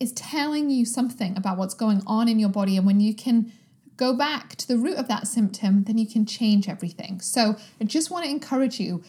is 0.00 0.12
telling 0.12 0.70
you 0.70 0.84
something 0.84 1.36
about 1.36 1.56
what's 1.56 1.74
going 1.74 2.02
on 2.06 2.28
in 2.28 2.38
your 2.38 2.48
body. 2.48 2.76
And 2.76 2.86
when 2.86 3.00
you 3.00 3.14
can 3.14 3.52
go 3.96 4.12
back 4.16 4.56
to 4.56 4.66
the 4.66 4.76
root 4.76 4.96
of 4.96 5.06
that 5.08 5.28
symptom, 5.28 5.84
then 5.84 5.98
you 5.98 6.06
can 6.06 6.26
change 6.26 6.68
everything. 6.68 7.20
So 7.20 7.56
I 7.80 7.84
just 7.84 8.10
want 8.10 8.24
to 8.24 8.30
encourage 8.30 8.80
you. 8.80 9.02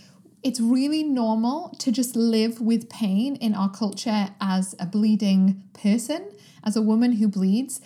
It's 0.45 0.59
really 0.59 1.01
normal 1.01 1.75
to 1.79 1.91
just 1.91 2.15
live 2.15 2.61
with 2.61 2.87
pain 2.87 3.35
in 3.37 3.55
our 3.55 3.67
culture 3.67 4.27
as 4.39 4.75
a 4.79 4.85
bleeding 4.85 5.63
person, 5.73 6.29
as 6.63 6.75
a 6.75 6.83
woman 6.83 7.13
who 7.13 7.27
bleeds 7.27 7.81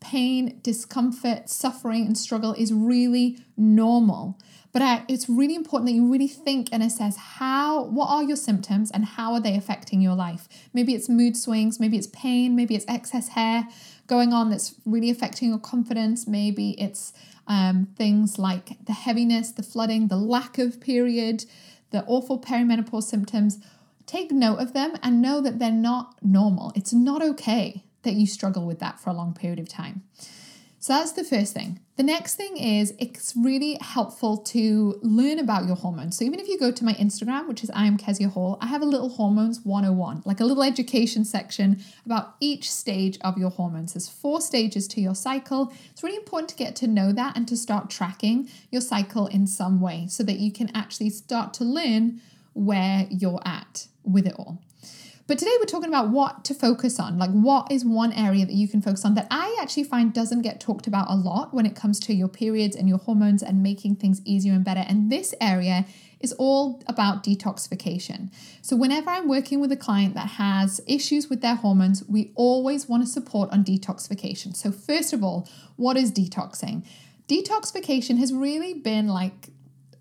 pain, 0.00 0.58
discomfort, 0.62 1.50
suffering, 1.50 2.06
and 2.06 2.16
struggle 2.16 2.54
is 2.54 2.72
really 2.72 3.38
normal. 3.54 4.38
But 4.72 4.80
I, 4.80 5.04
it's 5.08 5.28
really 5.28 5.54
important 5.54 5.88
that 5.88 5.94
you 5.94 6.10
really 6.10 6.26
think 6.26 6.70
and 6.72 6.82
assess 6.82 7.18
how, 7.18 7.82
what 7.82 8.08
are 8.08 8.22
your 8.22 8.36
symptoms 8.36 8.90
and 8.90 9.04
how 9.04 9.34
are 9.34 9.40
they 9.40 9.54
affecting 9.54 10.00
your 10.00 10.14
life? 10.14 10.48
Maybe 10.72 10.94
it's 10.94 11.10
mood 11.10 11.36
swings, 11.36 11.78
maybe 11.78 11.98
it's 11.98 12.06
pain, 12.06 12.56
maybe 12.56 12.74
it's 12.74 12.86
excess 12.88 13.28
hair 13.28 13.68
going 14.06 14.32
on 14.32 14.48
that's 14.48 14.74
really 14.86 15.10
affecting 15.10 15.50
your 15.50 15.58
confidence. 15.58 16.26
Maybe 16.26 16.80
it's 16.80 17.12
um, 17.46 17.88
things 17.96 18.38
like 18.38 18.82
the 18.82 18.94
heaviness, 18.94 19.52
the 19.52 19.62
flooding, 19.62 20.08
the 20.08 20.16
lack 20.16 20.56
of 20.56 20.80
period, 20.80 21.44
the 21.90 22.04
awful 22.06 22.40
perimenopause 22.40 23.04
symptoms. 23.04 23.58
Take 24.06 24.32
note 24.32 24.56
of 24.56 24.72
them 24.72 24.94
and 25.02 25.22
know 25.22 25.40
that 25.40 25.58
they're 25.58 25.70
not 25.70 26.16
normal. 26.22 26.72
It's 26.74 26.92
not 26.92 27.22
okay 27.22 27.84
that 28.02 28.14
you 28.14 28.26
struggle 28.26 28.66
with 28.66 28.78
that 28.80 28.98
for 28.98 29.10
a 29.10 29.14
long 29.14 29.34
period 29.34 29.60
of 29.60 29.68
time. 29.68 30.02
So 30.82 30.94
that's 30.94 31.12
the 31.12 31.24
first 31.24 31.52
thing. 31.52 31.78
The 31.96 32.02
next 32.02 32.36
thing 32.36 32.56
is 32.56 32.94
it's 32.98 33.34
really 33.36 33.76
helpful 33.82 34.38
to 34.38 34.98
learn 35.02 35.38
about 35.38 35.66
your 35.66 35.76
hormones. 35.76 36.16
So 36.16 36.24
even 36.24 36.40
if 36.40 36.48
you 36.48 36.58
go 36.58 36.72
to 36.72 36.84
my 36.86 36.94
Instagram, 36.94 37.48
which 37.48 37.62
is 37.62 37.70
I 37.74 37.84
am 37.84 37.98
Kezia 37.98 38.30
Hall, 38.30 38.56
I 38.62 38.66
have 38.68 38.80
a 38.80 38.86
little 38.86 39.10
hormones 39.10 39.60
101, 39.62 40.22
like 40.24 40.40
a 40.40 40.44
little 40.46 40.62
education 40.62 41.26
section 41.26 41.82
about 42.06 42.34
each 42.40 42.72
stage 42.72 43.18
of 43.20 43.36
your 43.36 43.50
hormones. 43.50 43.92
There's 43.92 44.08
four 44.08 44.40
stages 44.40 44.88
to 44.88 45.02
your 45.02 45.14
cycle. 45.14 45.70
It's 45.90 46.02
really 46.02 46.16
important 46.16 46.48
to 46.48 46.56
get 46.56 46.74
to 46.76 46.86
know 46.86 47.12
that 47.12 47.36
and 47.36 47.46
to 47.48 47.58
start 47.58 47.90
tracking 47.90 48.48
your 48.70 48.80
cycle 48.80 49.26
in 49.26 49.46
some 49.46 49.82
way 49.82 50.06
so 50.08 50.22
that 50.22 50.38
you 50.38 50.50
can 50.50 50.74
actually 50.74 51.10
start 51.10 51.52
to 51.54 51.64
learn 51.64 52.22
where 52.54 53.06
you're 53.10 53.42
at 53.44 53.86
with 54.02 54.26
it 54.26 54.34
all. 54.38 54.62
But 55.30 55.38
today 55.38 55.52
we're 55.60 55.66
talking 55.66 55.88
about 55.88 56.08
what 56.08 56.44
to 56.46 56.54
focus 56.54 56.98
on. 56.98 57.16
Like, 57.16 57.30
what 57.30 57.70
is 57.70 57.84
one 57.84 58.12
area 58.14 58.44
that 58.44 58.52
you 58.52 58.66
can 58.66 58.82
focus 58.82 59.04
on 59.04 59.14
that 59.14 59.28
I 59.30 59.56
actually 59.62 59.84
find 59.84 60.12
doesn't 60.12 60.42
get 60.42 60.60
talked 60.60 60.88
about 60.88 61.08
a 61.08 61.14
lot 61.14 61.54
when 61.54 61.66
it 61.66 61.76
comes 61.76 62.00
to 62.00 62.12
your 62.12 62.26
periods 62.26 62.74
and 62.74 62.88
your 62.88 62.98
hormones 62.98 63.40
and 63.40 63.62
making 63.62 63.94
things 63.94 64.20
easier 64.24 64.54
and 64.54 64.64
better. 64.64 64.80
And 64.80 65.08
this 65.08 65.32
area 65.40 65.86
is 66.18 66.32
all 66.32 66.82
about 66.88 67.22
detoxification. 67.22 68.32
So, 68.60 68.74
whenever 68.74 69.08
I'm 69.08 69.28
working 69.28 69.60
with 69.60 69.70
a 69.70 69.76
client 69.76 70.14
that 70.14 70.30
has 70.30 70.80
issues 70.88 71.30
with 71.30 71.42
their 71.42 71.54
hormones, 71.54 72.02
we 72.08 72.32
always 72.34 72.88
want 72.88 73.04
to 73.04 73.08
support 73.08 73.50
on 73.52 73.62
detoxification. 73.62 74.56
So, 74.56 74.72
first 74.72 75.12
of 75.12 75.22
all, 75.22 75.48
what 75.76 75.96
is 75.96 76.10
detoxing? 76.10 76.84
Detoxification 77.28 78.18
has 78.18 78.32
really 78.32 78.74
been 78.74 79.06
like 79.06 79.50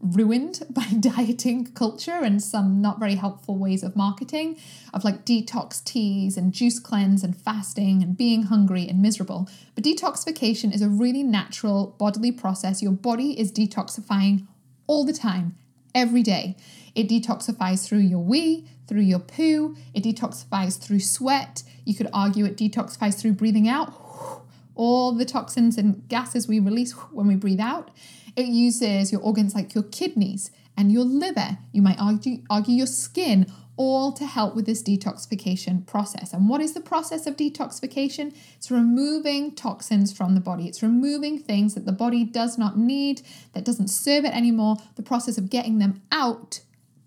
ruined 0.01 0.63
by 0.69 0.85
dieting 0.99 1.65
culture 1.73 2.19
and 2.23 2.41
some 2.41 2.81
not 2.81 2.99
very 2.99 3.15
helpful 3.15 3.57
ways 3.57 3.83
of 3.83 3.95
marketing 3.95 4.57
of 4.93 5.03
like 5.03 5.25
detox 5.25 5.83
teas 5.83 6.37
and 6.37 6.53
juice 6.53 6.79
cleanse 6.79 7.23
and 7.23 7.35
fasting 7.35 8.01
and 8.01 8.17
being 8.17 8.43
hungry 8.43 8.87
and 8.87 9.01
miserable. 9.01 9.49
But 9.75 9.83
detoxification 9.83 10.73
is 10.73 10.81
a 10.81 10.89
really 10.89 11.23
natural 11.23 11.95
bodily 11.97 12.31
process. 12.31 12.81
Your 12.81 12.91
body 12.91 13.39
is 13.39 13.51
detoxifying 13.51 14.47
all 14.87 15.05
the 15.05 15.13
time, 15.13 15.55
every 15.93 16.23
day. 16.23 16.55
It 16.95 17.07
detoxifies 17.07 17.85
through 17.85 17.99
your 17.99 18.19
wee, 18.19 18.67
through 18.87 19.01
your 19.01 19.19
poo, 19.19 19.75
it 19.93 20.03
detoxifies 20.03 20.79
through 20.79 20.99
sweat. 21.01 21.63
You 21.85 21.93
could 21.93 22.09
argue 22.11 22.45
it 22.45 22.57
detoxifies 22.57 23.19
through 23.19 23.33
breathing 23.33 23.67
out 23.67 23.93
all 24.75 25.11
the 25.11 25.25
toxins 25.25 25.77
and 25.77 26.07
gases 26.07 26.47
we 26.47 26.59
release 26.59 26.93
when 27.11 27.27
we 27.27 27.35
breathe 27.35 27.59
out. 27.59 27.91
It 28.35 28.47
uses 28.47 29.11
your 29.11 29.21
organs 29.21 29.55
like 29.55 29.73
your 29.73 29.83
kidneys 29.83 30.51
and 30.77 30.91
your 30.91 31.03
liver. 31.03 31.57
You 31.71 31.81
might 31.81 31.99
argue, 31.99 32.43
argue 32.49 32.75
your 32.75 32.87
skin, 32.87 33.51
all 33.75 34.11
to 34.11 34.25
help 34.25 34.55
with 34.55 34.65
this 34.65 34.83
detoxification 34.83 35.87
process. 35.87 36.33
And 36.33 36.49
what 36.49 36.59
is 36.59 36.73
the 36.73 36.81
process 36.81 37.25
of 37.25 37.37
detoxification? 37.37 38.35
It's 38.57 38.69
removing 38.69 39.55
toxins 39.55 40.11
from 40.11 40.35
the 40.35 40.41
body. 40.41 40.67
It's 40.67 40.83
removing 40.83 41.39
things 41.39 41.75
that 41.75 41.85
the 41.85 41.93
body 41.93 42.25
does 42.25 42.57
not 42.57 42.77
need, 42.77 43.21
that 43.53 43.63
doesn't 43.63 43.87
serve 43.87 44.25
it 44.25 44.35
anymore. 44.35 44.77
The 44.95 45.01
process 45.01 45.37
of 45.37 45.49
getting 45.49 45.79
them 45.79 46.01
out, 46.11 46.59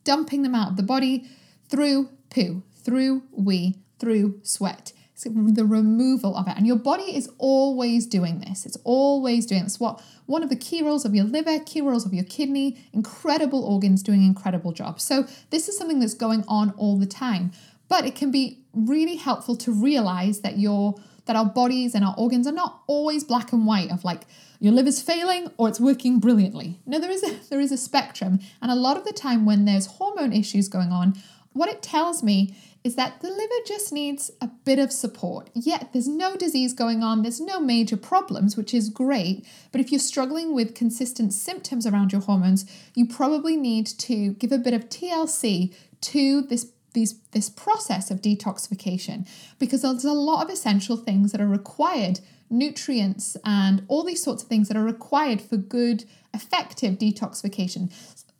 dumping 0.05 0.43
them 0.43 0.55
out 0.55 0.71
of 0.71 0.77
the 0.77 0.83
body 0.83 1.29
through 1.69 2.09
poo, 2.31 2.63
through 2.75 3.23
wee, 3.33 3.77
through 3.99 4.41
sweat 4.43 4.93
the 5.25 5.65
removal 5.65 6.37
of 6.37 6.49
it. 6.49 6.57
And 6.57 6.67
your 6.67 6.77
body 6.77 7.17
is 7.17 7.31
always 7.39 8.07
doing 8.07 8.41
this. 8.41 8.67
It's 8.67 8.79
always 8.85 9.47
doing 9.47 9.65
this. 9.65 9.79
What 9.79 10.03
one 10.27 10.43
of 10.43 10.49
the 10.49 10.57
key 10.57 10.83
roles 10.83 11.05
of 11.05 11.15
your 11.15 11.25
liver, 11.25 11.59
key 11.61 11.81
roles 11.81 12.07
of 12.07 12.15
your 12.15 12.25
kidney, 12.25 12.79
incredible 12.93 13.65
organs 13.65 14.03
doing 14.03 14.25
incredible 14.25 14.73
jobs. 14.73 15.05
So 15.05 15.27
this 15.51 15.69
is 15.69 15.77
something 15.77 16.01
that's 16.01 16.15
going 16.15 16.45
on 16.49 16.71
all 16.77 16.99
the 16.99 17.07
time. 17.07 17.53
But 17.89 18.07
it 18.07 18.15
can 18.15 18.31
be 18.31 18.65
really 18.73 19.17
helpful 19.17 19.57
to 19.57 19.73
realize 19.73 20.41
that 20.41 20.59
your 20.59 20.95
that 21.27 21.37
our 21.37 21.45
bodies 21.45 21.95
and 21.95 22.05
our 22.05 22.15
organs 22.19 22.49
are 22.49 22.53
not 22.53 22.83
always 22.89 23.23
black 23.23 23.53
and 23.53 23.65
white 23.65 23.93
of 23.93 24.03
like 24.03 24.23
your 24.59 24.73
liver's 24.73 25.01
failing 25.01 25.51
or 25.57 25.69
it's 25.69 25.79
working 25.79 26.19
brilliantly. 26.19 26.81
No, 26.85 26.99
there 26.99 27.11
is 27.11 27.23
a 27.23 27.39
there 27.51 27.61
is 27.61 27.73
a 27.73 27.77
spectrum. 27.77 28.41
And 28.61 28.71
a 28.71 28.77
lot 28.77 28.97
of 28.97 29.05
the 29.05 29.13
time 29.13 29.45
when 29.45 29.65
there's 29.65 29.87
hormone 29.87 30.33
issues 30.33 30.69
going 30.69 30.91
on, 30.91 31.15
what 31.53 31.69
it 31.69 31.83
tells 31.83 32.23
me 32.23 32.57
is 32.85 32.97
that 32.97 33.21
the 33.21 33.29
liver 33.29 33.55
just 33.67 33.93
needs 33.93 34.31
a 34.41 34.49
bit 34.65 34.79
of 34.79 34.93
support. 34.93 35.51
Yet 35.55 35.91
there's 35.93 36.09
no 36.09 36.37
disease 36.37 36.73
going 36.73 37.03
on, 37.03 37.23
there's 37.23 37.41
no 37.41 37.61
major 37.61 37.97
problems, 37.97 38.57
which 38.57 38.75
is 38.75 38.89
great. 38.89 39.47
But 39.71 39.81
if 39.81 39.93
you're 39.93 40.01
struggling 40.01 40.55
with 40.55 40.75
consistent 40.75 41.33
symptoms 41.33 41.87
around 41.87 42.13
your 42.13 42.23
hormones, 42.23 42.67
you 42.95 43.07
probably 43.07 43.57
need 43.57 43.87
to 43.87 44.33
give 44.35 44.53
a 44.53 44.59
bit 44.59 44.75
of 44.75 44.89
TLC 44.89 45.75
to 46.03 46.43
this 46.43 46.73
these, 46.95 47.19
this 47.31 47.49
process 47.49 48.11
of 48.11 48.21
detoxification 48.21 49.27
because 49.59 49.81
there's 49.81 50.05
a 50.05 50.13
lot 50.13 50.45
of 50.45 50.51
essential 50.51 50.99
things 50.99 51.33
that 51.33 51.41
are 51.41 51.47
required 51.47 52.21
nutrients 52.51 53.35
and 53.45 53.83
all 53.89 54.05
these 54.05 54.23
sorts 54.23 54.43
of 54.43 54.49
things 54.51 54.69
that 54.69 54.77
are 54.77 54.85
required 54.85 55.41
for 55.41 55.57
good 55.57 56.05
effective 56.35 56.99
detoxification 56.99 57.91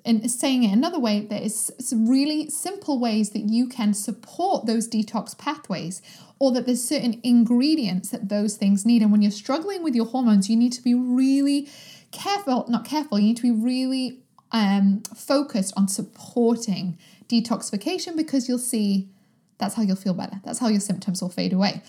and 0.05 0.29
saying 0.31 0.65
it 0.65 0.73
another 0.73 0.99
way, 0.99 1.21
there 1.21 1.41
is 1.41 1.73
some 1.79 2.09
really 2.09 2.51
simple 2.51 2.99
ways 2.99 3.31
that 3.31 3.43
you 3.43 3.69
can 3.69 3.95
support 3.95 4.67
those 4.67 4.89
detox 4.89 5.37
pathways, 5.37 6.03
or 6.39 6.51
that 6.53 6.67
there's 6.67 6.83
certain 6.83 7.21
ingredients 7.23 8.11
that 8.11 8.29
those 8.29 8.57
things 8.57 8.85
need. 8.85 9.03
And 9.03 9.13
when 9.13 9.23
you're 9.23 9.31
struggling 9.31 9.83
with 9.83 9.95
your 9.95 10.07
hormones, 10.07 10.51
you 10.51 10.57
need 10.57 10.73
to 10.73 10.83
be 10.83 10.95
really 10.95 11.69
careful, 12.11 12.67
not 12.69 12.85
careful, 12.85 13.19
you 13.19 13.27
need 13.27 13.37
to 13.37 13.43
be 13.43 13.53
really 13.53 14.19
um, 14.51 15.03
focused 15.15 15.73
on 15.77 15.87
supporting 15.87 16.99
detoxification 17.29 18.17
because 18.17 18.49
you'll 18.49 18.59
see 18.59 19.09
that's 19.59 19.75
how 19.77 19.83
you'll 19.83 19.97
feel 19.97 20.15
better. 20.15 20.41
That's 20.45 20.59
how 20.59 20.69
your 20.69 20.81
symptoms 20.81 21.23
will 21.23 21.29
fade 21.29 21.53
away. 21.53 21.83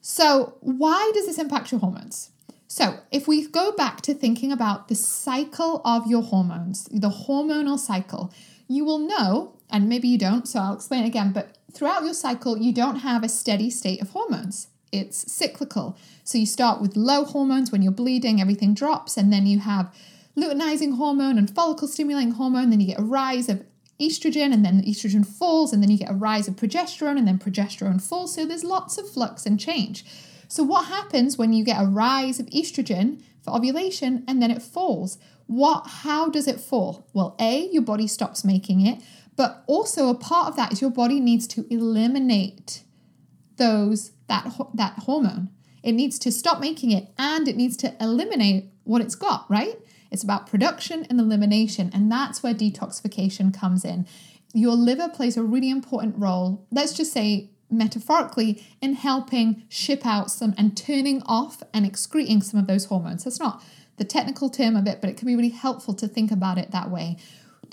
So, 0.00 0.56
why 0.60 1.10
does 1.14 1.26
this 1.26 1.38
impact 1.38 1.70
your 1.70 1.80
hormones? 1.80 2.30
So, 2.70 3.00
if 3.10 3.26
we 3.26 3.48
go 3.48 3.72
back 3.72 4.02
to 4.02 4.12
thinking 4.12 4.52
about 4.52 4.88
the 4.88 4.94
cycle 4.94 5.80
of 5.86 6.06
your 6.06 6.22
hormones, 6.22 6.84
the 6.92 7.08
hormonal 7.08 7.78
cycle, 7.78 8.30
you 8.68 8.84
will 8.84 8.98
know, 8.98 9.56
and 9.70 9.88
maybe 9.88 10.06
you 10.06 10.18
don't, 10.18 10.46
so 10.46 10.60
I'll 10.60 10.74
explain 10.74 11.04
again, 11.04 11.32
but 11.32 11.56
throughout 11.72 12.04
your 12.04 12.12
cycle, 12.12 12.58
you 12.58 12.74
don't 12.74 12.96
have 12.96 13.24
a 13.24 13.28
steady 13.30 13.70
state 13.70 14.02
of 14.02 14.10
hormones. 14.10 14.68
It's 14.92 15.32
cyclical. 15.32 15.96
So, 16.24 16.36
you 16.36 16.44
start 16.44 16.82
with 16.82 16.94
low 16.94 17.24
hormones 17.24 17.72
when 17.72 17.80
you're 17.80 17.90
bleeding, 17.90 18.38
everything 18.38 18.74
drops, 18.74 19.16
and 19.16 19.32
then 19.32 19.46
you 19.46 19.60
have 19.60 19.90
luteinizing 20.36 20.96
hormone 20.96 21.38
and 21.38 21.48
follicle 21.48 21.88
stimulating 21.88 22.32
hormone, 22.32 22.68
then 22.68 22.80
you 22.80 22.88
get 22.88 23.00
a 23.00 23.02
rise 23.02 23.48
of 23.48 23.64
estrogen 23.98 24.52
and 24.52 24.62
then 24.62 24.82
estrogen 24.82 25.26
falls 25.26 25.72
and 25.72 25.82
then 25.82 25.90
you 25.90 25.98
get 25.98 26.10
a 26.10 26.14
rise 26.14 26.46
of 26.46 26.54
progesterone 26.54 27.18
and 27.18 27.26
then 27.26 27.38
progesterone 27.38 28.00
falls 28.00 28.32
so 28.32 28.46
there's 28.46 28.62
lots 28.62 28.96
of 28.96 29.10
flux 29.10 29.44
and 29.44 29.58
change 29.58 30.04
so, 30.48 30.62
what 30.62 30.86
happens 30.86 31.36
when 31.36 31.52
you 31.52 31.62
get 31.62 31.80
a 31.80 31.86
rise 31.86 32.40
of 32.40 32.46
estrogen 32.46 33.22
for 33.42 33.54
ovulation 33.54 34.24
and 34.26 34.42
then 34.42 34.50
it 34.50 34.62
falls? 34.62 35.18
What 35.46 35.86
how 35.86 36.28
does 36.28 36.48
it 36.48 36.58
fall? 36.58 37.06
Well, 37.12 37.36
A, 37.38 37.68
your 37.70 37.82
body 37.82 38.06
stops 38.06 38.44
making 38.44 38.84
it, 38.86 39.02
but 39.36 39.62
also 39.66 40.08
a 40.08 40.14
part 40.14 40.48
of 40.48 40.56
that 40.56 40.72
is 40.72 40.80
your 40.80 40.90
body 40.90 41.20
needs 41.20 41.46
to 41.48 41.66
eliminate 41.70 42.82
those 43.56 44.12
that 44.28 44.50
that 44.74 44.94
hormone. 45.00 45.50
It 45.82 45.92
needs 45.92 46.18
to 46.20 46.32
stop 46.32 46.60
making 46.60 46.90
it 46.90 47.08
and 47.18 47.46
it 47.46 47.56
needs 47.56 47.76
to 47.78 47.94
eliminate 48.00 48.72
what 48.84 49.02
it's 49.02 49.14
got, 49.14 49.48
right? 49.50 49.76
It's 50.10 50.24
about 50.24 50.46
production 50.46 51.06
and 51.10 51.20
elimination, 51.20 51.90
and 51.92 52.10
that's 52.10 52.42
where 52.42 52.54
detoxification 52.54 53.52
comes 53.52 53.84
in. 53.84 54.06
Your 54.54 54.74
liver 54.74 55.10
plays 55.10 55.36
a 55.36 55.42
really 55.42 55.68
important 55.68 56.16
role. 56.16 56.66
Let's 56.70 56.94
just 56.94 57.12
say 57.12 57.50
metaphorically 57.70 58.64
in 58.80 58.94
helping 58.94 59.62
ship 59.68 60.06
out 60.06 60.30
some 60.30 60.54
and 60.56 60.76
turning 60.76 61.22
off 61.26 61.62
and 61.72 61.84
excreting 61.84 62.42
some 62.42 62.58
of 62.58 62.66
those 62.66 62.86
hormones. 62.86 63.24
That's 63.24 63.40
not 63.40 63.62
the 63.96 64.04
technical 64.04 64.48
term 64.48 64.76
of 64.76 64.86
it, 64.86 65.00
but 65.00 65.10
it 65.10 65.16
can 65.16 65.26
be 65.26 65.36
really 65.36 65.48
helpful 65.50 65.94
to 65.94 66.08
think 66.08 66.30
about 66.30 66.58
it 66.58 66.70
that 66.70 66.90
way. 66.90 67.16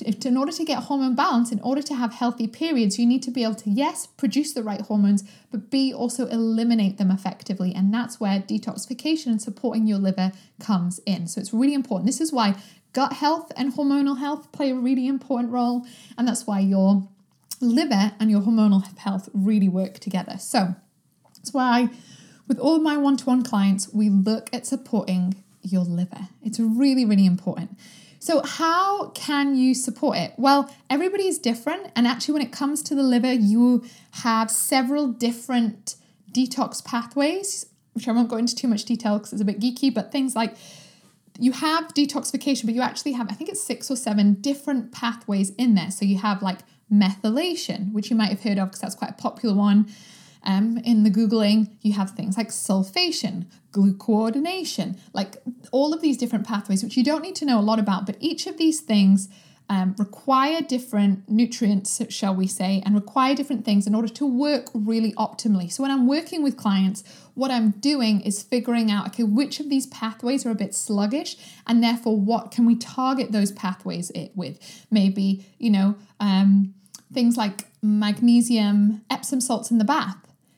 In 0.03 0.35
order 0.35 0.51
to 0.51 0.65
get 0.65 0.83
hormone 0.83 1.15
balance, 1.15 1.53
in 1.53 1.61
order 1.61 1.81
to 1.83 1.95
have 1.95 2.13
healthy 2.13 2.47
periods, 2.47 2.99
you 2.99 3.05
need 3.05 3.23
to 3.23 3.31
be 3.31 3.43
able 3.43 3.55
to, 3.55 3.69
yes, 3.69 4.07
produce 4.07 4.51
the 4.51 4.61
right 4.61 4.81
hormones, 4.81 5.23
but 5.51 5.69
B, 5.69 5.93
also 5.93 6.27
eliminate 6.27 6.97
them 6.97 7.11
effectively. 7.11 7.73
And 7.73 7.93
that's 7.93 8.19
where 8.19 8.41
detoxification 8.41 9.27
and 9.27 9.41
supporting 9.41 9.87
your 9.87 9.99
liver 9.99 10.33
comes 10.59 10.99
in. 11.05 11.27
So 11.27 11.39
it's 11.39 11.53
really 11.53 11.73
important. 11.73 12.07
This 12.07 12.19
is 12.19 12.33
why 12.33 12.55
gut 12.91 13.13
health 13.13 13.53
and 13.55 13.73
hormonal 13.73 14.19
health 14.19 14.51
play 14.51 14.71
a 14.71 14.75
really 14.75 15.07
important 15.07 15.53
role. 15.53 15.85
And 16.17 16.27
that's 16.27 16.45
why 16.45 16.59
your 16.59 17.07
liver 17.61 18.13
and 18.19 18.29
your 18.31 18.41
hormonal 18.41 18.97
health 18.97 19.29
really 19.33 19.69
work 19.69 19.99
together. 19.99 20.37
So 20.37 20.75
that's 21.35 21.53
why 21.53 21.89
with 22.47 22.59
all 22.59 22.79
my 22.79 22.97
one 22.97 23.17
to 23.17 23.25
one 23.25 23.43
clients, 23.43 23.93
we 23.93 24.09
look 24.09 24.49
at 24.53 24.65
supporting 24.65 25.35
your 25.61 25.83
liver. 25.83 26.29
It's 26.43 26.59
really, 26.59 27.05
really 27.05 27.25
important. 27.25 27.77
So, 28.19 28.41
how 28.43 29.09
can 29.09 29.55
you 29.55 29.75
support 29.75 30.17
it? 30.17 30.33
Well, 30.37 30.73
everybody 30.89 31.27
is 31.27 31.37
different. 31.37 31.91
And 31.95 32.07
actually, 32.07 32.33
when 32.33 32.41
it 32.41 32.51
comes 32.51 32.81
to 32.83 32.95
the 32.95 33.03
liver, 33.03 33.31
you 33.31 33.83
have 34.11 34.49
several 34.49 35.07
different 35.07 35.95
detox 36.31 36.83
pathways, 36.83 37.67
which 37.93 38.07
I 38.07 38.11
won't 38.11 38.29
go 38.29 38.37
into 38.37 38.55
too 38.55 38.67
much 38.67 38.85
detail 38.85 39.17
because 39.17 39.33
it's 39.33 39.41
a 39.41 39.45
bit 39.45 39.59
geeky, 39.59 39.93
but 39.93 40.11
things 40.11 40.35
like 40.35 40.55
you 41.37 41.51
have 41.51 41.93
detoxification, 41.93 42.65
but 42.65 42.73
you 42.73 42.81
actually 42.81 43.11
have, 43.11 43.29
I 43.29 43.35
think 43.35 43.49
it's 43.49 43.61
six 43.61 43.91
or 43.91 43.95
seven 43.95 44.35
different 44.35 44.91
pathways 44.91 45.51
in 45.51 45.75
there. 45.75 45.91
So, 45.91 46.05
you 46.05 46.17
have 46.17 46.41
like 46.41 46.59
methylation, 46.91 47.91
which 47.93 48.09
you 48.09 48.15
might 48.15 48.29
have 48.29 48.43
heard 48.43 48.57
of 48.57 48.69
because 48.69 48.81
that's 48.81 48.95
quite 48.95 49.11
a 49.11 49.13
popular 49.13 49.55
one. 49.55 49.87
Um, 50.43 50.77
in 50.77 51.03
the 51.03 51.09
Googling, 51.09 51.71
you 51.81 51.93
have 51.93 52.11
things 52.11 52.37
like 52.37 52.49
sulfation, 52.49 53.45
glucuronidation, 53.71 54.99
like 55.11 55.37
all 55.71 55.91
of 55.91 56.01
these 56.01 56.17
different 56.17 56.45
pathways, 56.45 56.83
which 56.83 56.95
you 56.95 57.03
don't 57.03 57.23
need 57.23 57.35
to 57.35 57.45
know 57.45 57.59
a 57.59 57.61
lot 57.61 57.79
about, 57.79 58.05
but 58.05 58.15
each 58.19 58.45
of 58.45 58.57
these 58.57 58.79
things 58.79 59.27
um, 59.69 59.95
require 59.97 60.61
different 60.61 61.27
nutrients, 61.29 62.01
shall 62.09 62.35
we 62.35 62.47
say, 62.47 62.83
and 62.85 62.93
require 62.93 63.33
different 63.33 63.65
things 63.65 63.87
in 63.87 63.95
order 63.95 64.07
to 64.09 64.25
work 64.25 64.67
really 64.73 65.13
optimally. 65.13 65.71
So, 65.71 65.81
when 65.81 65.91
I'm 65.91 66.07
working 66.07 66.43
with 66.43 66.55
clients, 66.55 67.03
what 67.33 67.51
I'm 67.51 67.71
doing 67.71 68.21
is 68.21 68.43
figuring 68.43 68.91
out 68.91 69.07
okay, 69.07 69.23
which 69.23 69.59
of 69.59 69.69
these 69.69 69.87
pathways 69.87 70.45
are 70.45 70.51
a 70.51 70.55
bit 70.55 70.75
sluggish, 70.75 71.35
and 71.65 71.83
therefore, 71.83 72.19
what 72.19 72.51
can 72.51 72.65
we 72.65 72.75
target 72.75 73.31
those 73.31 73.51
pathways 73.51 74.11
it 74.11 74.31
with? 74.35 74.85
Maybe, 74.91 75.45
you 75.57 75.71
know, 75.71 75.95
um, 76.19 76.73
things 77.11 77.37
like 77.37 77.65
magnesium, 77.81 79.01
Epsom 79.09 79.41
salts 79.41 79.71
in 79.71 79.77
the 79.77 79.85
bath 79.85 80.17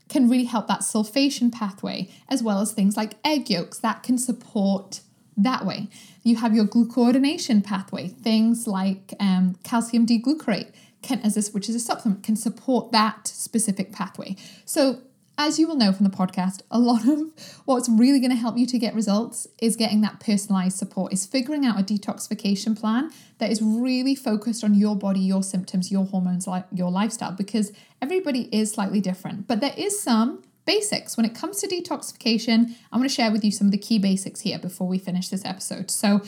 can 0.10 0.30
really 0.30 0.46
help 0.46 0.68
that 0.68 0.82
sulfation 0.82 1.52
pathway, 1.52 2.10
as 2.30 2.42
well 2.42 2.62
as 2.62 2.72
things 2.72 2.96
like 2.98 3.16
egg 3.24 3.50
yolks 3.50 3.80
that 3.80 4.04
can 4.04 4.18
support 4.18 5.02
that 5.38 5.66
way. 5.66 5.88
You 6.24 6.38
have 6.38 6.56
your 6.56 6.66
glucuronidation 6.66 7.64
pathway, 7.64 8.08
things 8.08 8.68
like 8.68 9.14
um, 9.20 9.56
calcium 9.64 10.06
D-glucarate, 10.06 10.72
can, 11.04 11.22
as 11.22 11.52
which 11.54 11.70
is 11.70 11.76
a 11.76 11.80
supplement, 11.80 12.24
can 12.24 12.36
support 12.36 12.92
that 12.92 13.28
specific 13.28 13.94
pathway. 13.94 14.36
So 14.66 15.02
as 15.38 15.60
you 15.60 15.68
will 15.68 15.76
know 15.76 15.92
from 15.94 16.04
the 16.04 16.16
podcast, 16.16 16.62
a 16.72 16.80
lot 16.80 17.08
of 17.08 17.22
what's 17.66 17.88
really 17.88 18.20
going 18.20 18.32
to 18.32 18.36
help 18.36 18.58
you 18.58 18.66
to 18.66 18.80
get 18.80 18.96
results 18.96 19.48
is 19.62 19.76
getting 19.76 20.02
that 20.02 20.20
personalized 20.20 20.78
support, 20.78 21.14
is 21.14 21.28
figuring 21.28 21.64
out 21.64 21.80
a 21.80 21.84
detoxification 21.84 22.78
plan 22.78 23.12
that 23.38 23.52
is 23.52 23.62
really 23.62 24.16
focused 24.16 24.64
on 24.64 24.74
your 24.74 24.96
body, 24.96 25.20
your 25.20 25.44
symptoms, 25.44 25.92
your 25.92 26.06
hormones, 26.06 26.48
your 26.74 26.90
lifestyle, 26.90 27.32
because 27.32 27.72
everybody 28.02 28.50
is 28.52 28.72
slightly 28.72 29.00
different. 29.00 29.48
But 29.48 29.62
there 29.62 29.76
is 29.78 30.02
some 30.02 30.42
basics 30.68 31.18
when 31.18 31.26
it 31.26 31.34
comes 31.34 31.62
to 31.62 31.68
detoxification. 31.68 32.76
I'm 32.92 33.00
going 33.00 33.10
to 33.10 33.16
share 33.16 33.32
with 33.32 33.44
you 33.44 33.52
some 33.52 33.68
of 33.68 33.72
the 33.72 33.80
key 33.80 33.98
basics 33.98 34.42
here 34.42 34.60
before 34.60 34.88
we 34.88 35.00
finish 35.00 35.30
this 35.30 35.44
episode. 35.44 35.90
So, 35.90 36.22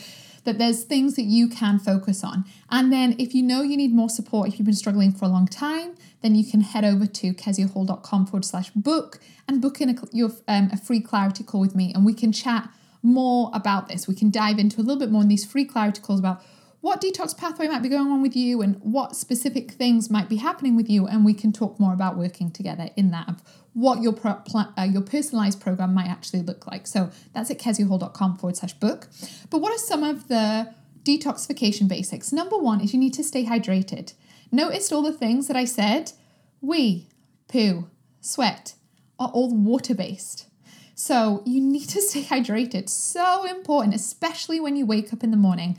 that 0.44 0.58
there's 0.58 0.84
things 0.84 1.16
that 1.16 1.24
you 1.24 1.48
can 1.48 1.78
focus 1.78 2.24
on. 2.24 2.44
And 2.70 2.92
then 2.92 3.14
if 3.18 3.34
you 3.34 3.42
know 3.42 3.62
you 3.62 3.76
need 3.76 3.92
more 3.92 4.08
support, 4.08 4.48
if 4.48 4.58
you've 4.58 4.66
been 4.66 4.74
struggling 4.74 5.12
for 5.12 5.26
a 5.26 5.28
long 5.28 5.46
time, 5.46 5.94
then 6.22 6.34
you 6.34 6.50
can 6.50 6.62
head 6.62 6.84
over 6.84 7.06
to 7.06 7.34
keziahall.com 7.34 8.26
forward 8.26 8.44
slash 8.44 8.70
book 8.70 9.20
and 9.46 9.60
book 9.60 9.80
in 9.80 9.90
a, 9.90 9.94
your, 10.12 10.30
um, 10.48 10.70
a 10.72 10.76
free 10.76 11.00
clarity 11.00 11.44
call 11.44 11.60
with 11.60 11.74
me 11.74 11.92
and 11.94 12.04
we 12.04 12.14
can 12.14 12.32
chat 12.32 12.70
more 13.02 13.50
about 13.54 13.88
this. 13.88 14.06
We 14.06 14.14
can 14.14 14.30
dive 14.30 14.58
into 14.58 14.80
a 14.80 14.82
little 14.82 14.98
bit 14.98 15.10
more 15.10 15.22
in 15.22 15.28
these 15.28 15.44
free 15.44 15.64
clarity 15.64 16.00
calls 16.00 16.20
about 16.20 16.42
what 16.80 17.00
detox 17.00 17.36
pathway 17.36 17.68
might 17.68 17.82
be 17.82 17.88
going 17.88 18.10
on 18.10 18.22
with 18.22 18.34
you 18.34 18.62
and 18.62 18.80
what 18.80 19.14
specific 19.14 19.72
things 19.72 20.10
might 20.10 20.28
be 20.28 20.36
happening 20.36 20.76
with 20.76 20.88
you 20.88 21.06
and 21.06 21.24
we 21.24 21.34
can 21.34 21.52
talk 21.52 21.78
more 21.78 21.92
about 21.92 22.16
working 22.16 22.50
together 22.50 22.88
in 22.96 23.10
that 23.10 23.28
of 23.28 23.42
what 23.74 24.02
your 24.02 24.12
pro- 24.12 24.34
pl- 24.34 24.72
uh, 24.78 24.82
your 24.82 25.02
personalized 25.02 25.60
program 25.60 25.94
might 25.94 26.08
actually 26.08 26.42
look 26.42 26.66
like. 26.66 26.86
So 26.86 27.10
that's 27.34 27.50
at 27.50 27.58
keziahall.com 27.58 28.38
forward 28.38 28.56
slash 28.56 28.72
book. 28.74 29.08
But 29.50 29.58
what 29.58 29.72
are 29.72 29.78
some 29.78 30.02
of 30.02 30.28
the 30.28 30.74
detoxification 31.04 31.86
basics? 31.86 32.32
Number 32.32 32.58
one 32.58 32.80
is 32.80 32.92
you 32.92 32.98
need 32.98 33.14
to 33.14 33.24
stay 33.24 33.44
hydrated. 33.44 34.14
Noticed 34.50 34.92
all 34.92 35.02
the 35.02 35.12
things 35.12 35.46
that 35.48 35.56
I 35.56 35.64
said? 35.64 36.12
Wee, 36.60 37.08
poo, 37.46 37.88
sweat 38.20 38.74
are 39.18 39.28
all 39.28 39.54
water 39.54 39.94
based. 39.94 40.46
So 40.94 41.42
you 41.46 41.60
need 41.60 41.88
to 41.90 42.00
stay 42.02 42.22
hydrated. 42.22 42.88
So 42.88 43.44
important, 43.44 43.94
especially 43.94 44.60
when 44.60 44.76
you 44.76 44.86
wake 44.86 45.12
up 45.12 45.22
in 45.22 45.30
the 45.30 45.36
morning. 45.36 45.78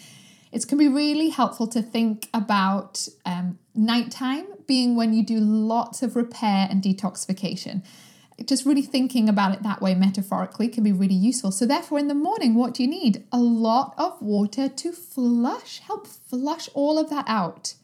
It 0.52 0.68
can 0.68 0.78
be 0.78 0.88
really 0.88 1.30
helpful 1.30 1.68
to 1.68 1.82
think 1.82 2.30
about 2.34 3.08
um, 3.26 3.58
nighttime 3.74 4.48
being 4.68 4.96
when 4.96 5.14
you 5.14 5.26
do 5.26 5.40
lots 5.40 6.04
of 6.04 6.16
repair 6.16 6.68
and 6.70 6.84
detoxification. 6.84 7.84
Just 8.46 8.66
really 8.66 8.82
thinking 8.82 9.30
about 9.30 9.54
it 9.54 9.64
that 9.64 9.82
way 9.82 9.94
metaphorically 9.94 10.68
can 10.68 10.84
be 10.84 10.92
really 10.92 11.16
useful. 11.16 11.52
So, 11.52 11.66
therefore, 11.66 12.00
in 12.00 12.08
the 12.08 12.16
morning, 12.16 12.56
what 12.56 12.74
do 12.74 12.84
you 12.84 12.90
need? 12.90 13.24
A 13.32 13.38
lot 13.38 13.94
of 13.98 14.20
water 14.22 14.68
to 14.68 14.92
flush, 14.92 15.80
help 15.80 16.08
flush 16.08 16.68
all 16.74 16.98
of 16.98 17.10
that 17.12 17.26
out. 17.28 17.76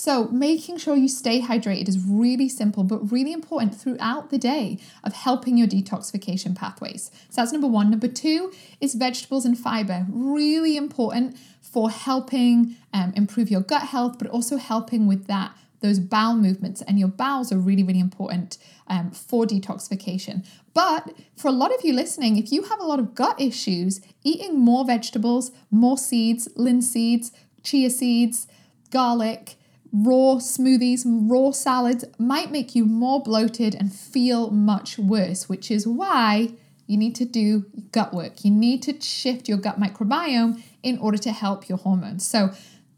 So, 0.00 0.28
making 0.28 0.78
sure 0.78 0.96
you 0.96 1.08
stay 1.08 1.42
hydrated 1.42 1.86
is 1.86 2.02
really 2.02 2.48
simple, 2.48 2.84
but 2.84 3.12
really 3.12 3.34
important 3.34 3.78
throughout 3.78 4.30
the 4.30 4.38
day 4.38 4.78
of 5.04 5.12
helping 5.12 5.58
your 5.58 5.68
detoxification 5.68 6.56
pathways. 6.56 7.10
So, 7.28 7.42
that's 7.42 7.52
number 7.52 7.66
one. 7.66 7.90
Number 7.90 8.08
two 8.08 8.50
is 8.80 8.94
vegetables 8.94 9.44
and 9.44 9.58
fiber. 9.58 10.06
Really 10.08 10.78
important 10.78 11.36
for 11.60 11.90
helping 11.90 12.76
um, 12.94 13.12
improve 13.14 13.50
your 13.50 13.60
gut 13.60 13.82
health, 13.88 14.18
but 14.18 14.26
also 14.28 14.56
helping 14.56 15.06
with 15.06 15.26
that 15.26 15.54
those 15.80 15.98
bowel 15.98 16.34
movements 16.34 16.80
and 16.80 16.98
your 16.98 17.08
bowels 17.08 17.52
are 17.52 17.58
really 17.58 17.82
really 17.82 18.00
important 18.00 18.58
um, 18.88 19.10
for 19.10 19.46
detoxification 19.46 20.46
but 20.74 21.10
for 21.38 21.48
a 21.48 21.52
lot 21.52 21.74
of 21.74 21.82
you 21.82 21.94
listening 21.94 22.36
if 22.36 22.52
you 22.52 22.64
have 22.64 22.78
a 22.80 22.84
lot 22.84 22.98
of 22.98 23.14
gut 23.14 23.40
issues 23.40 24.02
eating 24.22 24.60
more 24.60 24.84
vegetables 24.84 25.52
more 25.70 25.96
seeds 25.96 26.48
linseeds 26.48 27.30
chia 27.62 27.88
seeds 27.88 28.46
garlic 28.90 29.56
raw 29.92 30.36
smoothies, 30.36 31.02
raw 31.04 31.50
salads 31.50 32.04
might 32.18 32.50
make 32.50 32.74
you 32.74 32.84
more 32.84 33.22
bloated 33.22 33.74
and 33.74 33.92
feel 33.92 34.50
much 34.50 34.98
worse, 34.98 35.48
which 35.48 35.70
is 35.70 35.86
why 35.86 36.52
you 36.86 36.96
need 36.96 37.14
to 37.16 37.24
do 37.24 37.66
gut 37.92 38.12
work. 38.12 38.44
You 38.44 38.50
need 38.50 38.82
to 38.84 39.00
shift 39.00 39.48
your 39.48 39.58
gut 39.58 39.80
microbiome 39.80 40.62
in 40.82 40.98
order 40.98 41.18
to 41.18 41.32
help 41.32 41.68
your 41.68 41.78
hormones. 41.78 42.26
So, 42.26 42.52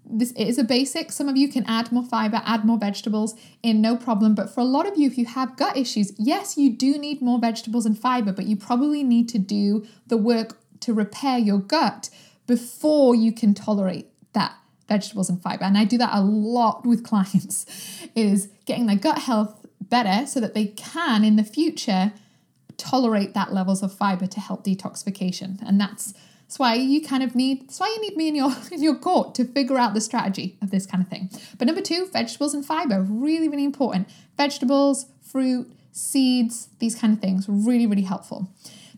this 0.04 0.32
is 0.32 0.58
a 0.58 0.64
basic. 0.64 1.12
Some 1.12 1.28
of 1.28 1.36
you 1.36 1.48
can 1.48 1.64
add 1.66 1.92
more 1.92 2.04
fiber, 2.04 2.42
add 2.44 2.64
more 2.64 2.76
vegetables 2.76 3.34
in 3.62 3.80
no 3.80 3.96
problem. 3.96 4.34
But 4.34 4.50
for 4.50 4.60
a 4.60 4.64
lot 4.64 4.86
of 4.86 4.98
you, 4.98 5.06
if 5.06 5.16
you 5.16 5.26
have 5.26 5.56
gut 5.56 5.76
issues, 5.76 6.12
yes, 6.18 6.58
you 6.58 6.70
do 6.70 6.98
need 6.98 7.22
more 7.22 7.38
vegetables 7.38 7.86
and 7.86 7.98
fiber, 7.98 8.32
but 8.32 8.46
you 8.46 8.56
probably 8.56 9.02
need 9.04 9.28
to 9.30 9.38
do 9.38 9.86
the 10.06 10.16
work 10.16 10.58
to 10.80 10.92
repair 10.92 11.38
your 11.38 11.58
gut 11.58 12.10
before 12.46 13.14
you 13.14 13.32
can 13.32 13.54
tolerate 13.54 14.08
that 14.32 14.56
vegetables 14.88 15.28
and 15.28 15.42
fiber. 15.42 15.64
And 15.64 15.78
I 15.78 15.84
do 15.84 15.98
that 15.98 16.10
a 16.12 16.20
lot 16.20 16.86
with 16.86 17.04
clients 17.10 17.66
is 18.14 18.48
getting 18.66 18.86
their 18.86 18.96
gut 18.96 19.18
health 19.18 19.66
better 19.80 20.26
so 20.26 20.40
that 20.40 20.54
they 20.54 20.66
can 20.66 21.24
in 21.24 21.36
the 21.36 21.44
future 21.44 22.12
tolerate 22.76 23.34
that 23.34 23.52
levels 23.52 23.82
of 23.82 23.92
fiber 23.92 24.26
to 24.26 24.40
help 24.40 24.64
detoxification. 24.64 25.60
And 25.66 25.80
that's 25.80 26.14
that's 26.52 26.58
why 26.58 26.74
you 26.74 27.00
kind 27.00 27.22
of 27.22 27.34
need 27.34 27.62
that's 27.62 27.80
why 27.80 27.88
you 27.88 28.00
need 28.02 28.16
me 28.16 28.28
in 28.28 28.34
your 28.34 28.52
in 28.72 28.82
your 28.82 28.96
court 28.96 29.34
to 29.36 29.44
figure 29.44 29.78
out 29.78 29.94
the 29.94 30.00
strategy 30.00 30.58
of 30.60 30.70
this 30.70 30.86
kind 30.86 31.02
of 31.02 31.08
thing. 31.08 31.30
But 31.58 31.66
number 31.66 31.82
two, 31.82 32.08
vegetables 32.12 32.54
and 32.54 32.64
fiber, 32.64 33.00
really, 33.02 33.48
really 33.48 33.64
important. 33.64 34.08
Vegetables, 34.36 35.06
fruit, 35.22 35.72
seeds, 35.92 36.68
these 36.78 36.94
kind 36.94 37.12
of 37.12 37.20
things, 37.20 37.46
really, 37.48 37.86
really 37.86 38.02
helpful. 38.02 38.50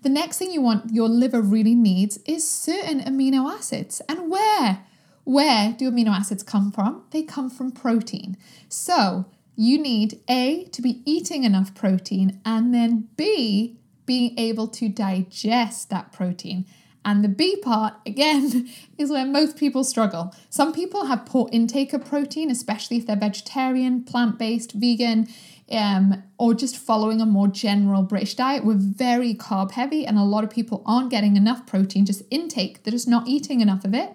The 0.02 0.08
next 0.08 0.38
thing 0.38 0.52
you 0.52 0.60
want 0.60 0.92
your 0.92 1.08
liver 1.08 1.40
really 1.40 1.74
needs 1.74 2.18
is 2.26 2.48
certain 2.48 3.00
amino 3.00 3.50
acids. 3.50 4.02
And 4.08 4.30
where? 4.30 4.84
Where 5.24 5.72
do 5.72 5.90
amino 5.90 6.08
acids 6.08 6.42
come 6.42 6.70
from? 6.70 7.04
They 7.10 7.22
come 7.22 7.50
from 7.50 7.72
protein. 7.72 8.36
So 8.68 9.26
you 9.56 9.78
need 9.78 10.20
A, 10.28 10.64
to 10.72 10.82
be 10.82 11.02
eating 11.04 11.44
enough 11.44 11.74
protein, 11.74 12.40
and 12.44 12.74
then 12.74 13.08
B, 13.16 13.78
being 14.06 14.38
able 14.38 14.68
to 14.68 14.88
digest 14.88 15.90
that 15.90 16.12
protein. 16.12 16.66
And 17.06 17.22
the 17.22 17.28
B 17.28 17.56
part, 17.56 17.94
again, 18.06 18.68
is 18.98 19.10
where 19.10 19.26
most 19.26 19.56
people 19.56 19.84
struggle. 19.84 20.34
Some 20.50 20.72
people 20.72 21.06
have 21.06 21.26
poor 21.26 21.48
intake 21.52 21.92
of 21.92 22.04
protein, 22.04 22.50
especially 22.50 22.96
if 22.96 23.06
they're 23.06 23.16
vegetarian, 23.16 24.04
plant 24.04 24.38
based, 24.38 24.72
vegan. 24.72 25.28
um, 25.70 26.22
or 26.38 26.52
just 26.54 26.76
following 26.76 27.20
a 27.20 27.26
more 27.26 27.48
general 27.48 28.02
British 28.02 28.34
diet, 28.34 28.64
we're 28.64 28.74
very 28.74 29.34
carb 29.34 29.70
heavy, 29.72 30.06
and 30.06 30.18
a 30.18 30.22
lot 30.22 30.44
of 30.44 30.50
people 30.50 30.82
aren't 30.84 31.10
getting 31.10 31.36
enough 31.36 31.66
protein, 31.66 32.04
just 32.04 32.22
intake, 32.30 32.82
they're 32.82 32.92
just 32.92 33.08
not 33.08 33.26
eating 33.26 33.60
enough 33.60 33.84
of 33.84 33.94
it. 33.94 34.14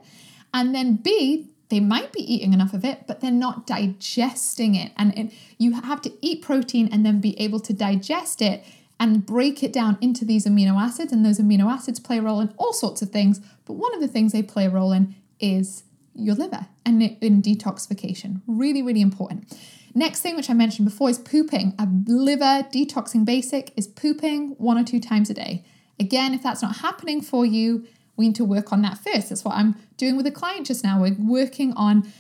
And 0.54 0.74
then 0.74 0.96
B, 0.96 1.48
they 1.70 1.80
might 1.80 2.12
be 2.12 2.22
eating 2.22 2.54
enough 2.54 2.74
of 2.74 2.84
it, 2.84 3.06
but 3.08 3.22
they're 3.22 3.32
not 3.32 3.68
digesting 3.68 4.76
it. 4.76 4.92
And 4.98 5.18
it, 5.18 5.34
you 5.58 5.74
have 5.74 6.02
to 6.02 6.12
eat 6.22 6.42
protein 6.42 6.90
and 6.92 7.06
then 7.06 7.22
be 7.22 7.40
able 7.40 7.60
to 7.62 7.74
digest 7.74 8.42
it 8.42 8.64
and 9.00 9.26
break 9.26 9.64
it 9.64 9.72
down 9.72 9.98
into 10.02 10.26
these 10.26 10.46
amino 10.46 10.76
acids. 10.76 11.14
And 11.14 11.26
those 11.26 11.40
amino 11.40 11.72
acids 11.72 12.00
play 12.00 12.18
a 12.18 12.22
role 12.22 12.42
in 12.42 12.54
all 12.58 12.74
sorts 12.74 13.02
of 13.02 13.12
things. 13.12 13.40
But 13.66 13.74
one 13.74 13.94
of 13.94 14.02
the 14.02 14.08
things 14.08 14.32
they 14.32 14.44
play 14.44 14.66
a 14.66 14.70
role 14.70 14.92
in 14.92 15.16
is 15.40 15.84
your 16.16 16.36
liver 16.36 16.68
and 16.86 17.02
in 17.02 17.42
detoxification. 17.42 18.42
Really, 18.48 18.82
really 18.82 19.02
important. 19.02 19.56
Next 19.96 20.22
thing, 20.22 20.36
which 20.36 20.50
I 20.50 20.54
mentioned 20.54 20.88
before, 20.88 21.10
is 21.10 21.18
pooping. 21.18 21.76
A 21.80 21.88
liver 22.08 22.68
detoxing 22.72 23.26
basic 23.26 23.72
is 23.76 23.88
pooping 23.88 24.50
one 24.58 24.78
or 24.78 24.84
two 24.84 25.00
times 25.00 25.30
a 25.30 25.34
day. 25.34 25.64
Again, 26.00 26.34
if 26.34 26.44
that's 26.44 26.62
not 26.62 26.78
happening 26.78 27.22
for 27.22 27.46
you, 27.46 27.86
we 28.20 28.28
need 28.28 28.36
to 28.36 28.46
work 28.46 28.74
on 28.74 28.82
that 28.82 28.98
first. 28.98 29.30
That's 29.30 29.46
what 29.46 29.56
I'm 29.56 29.76
doing 29.96 30.18
with 30.18 30.28
a 30.28 30.32
client 30.32 30.68
just 30.68 30.84
now. 30.84 31.02
We're 31.02 31.16
working 31.18 31.72
on 31.74 32.12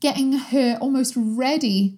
getting 0.00 0.32
her 0.32 0.76
almost 0.80 1.14
ready 1.16 1.96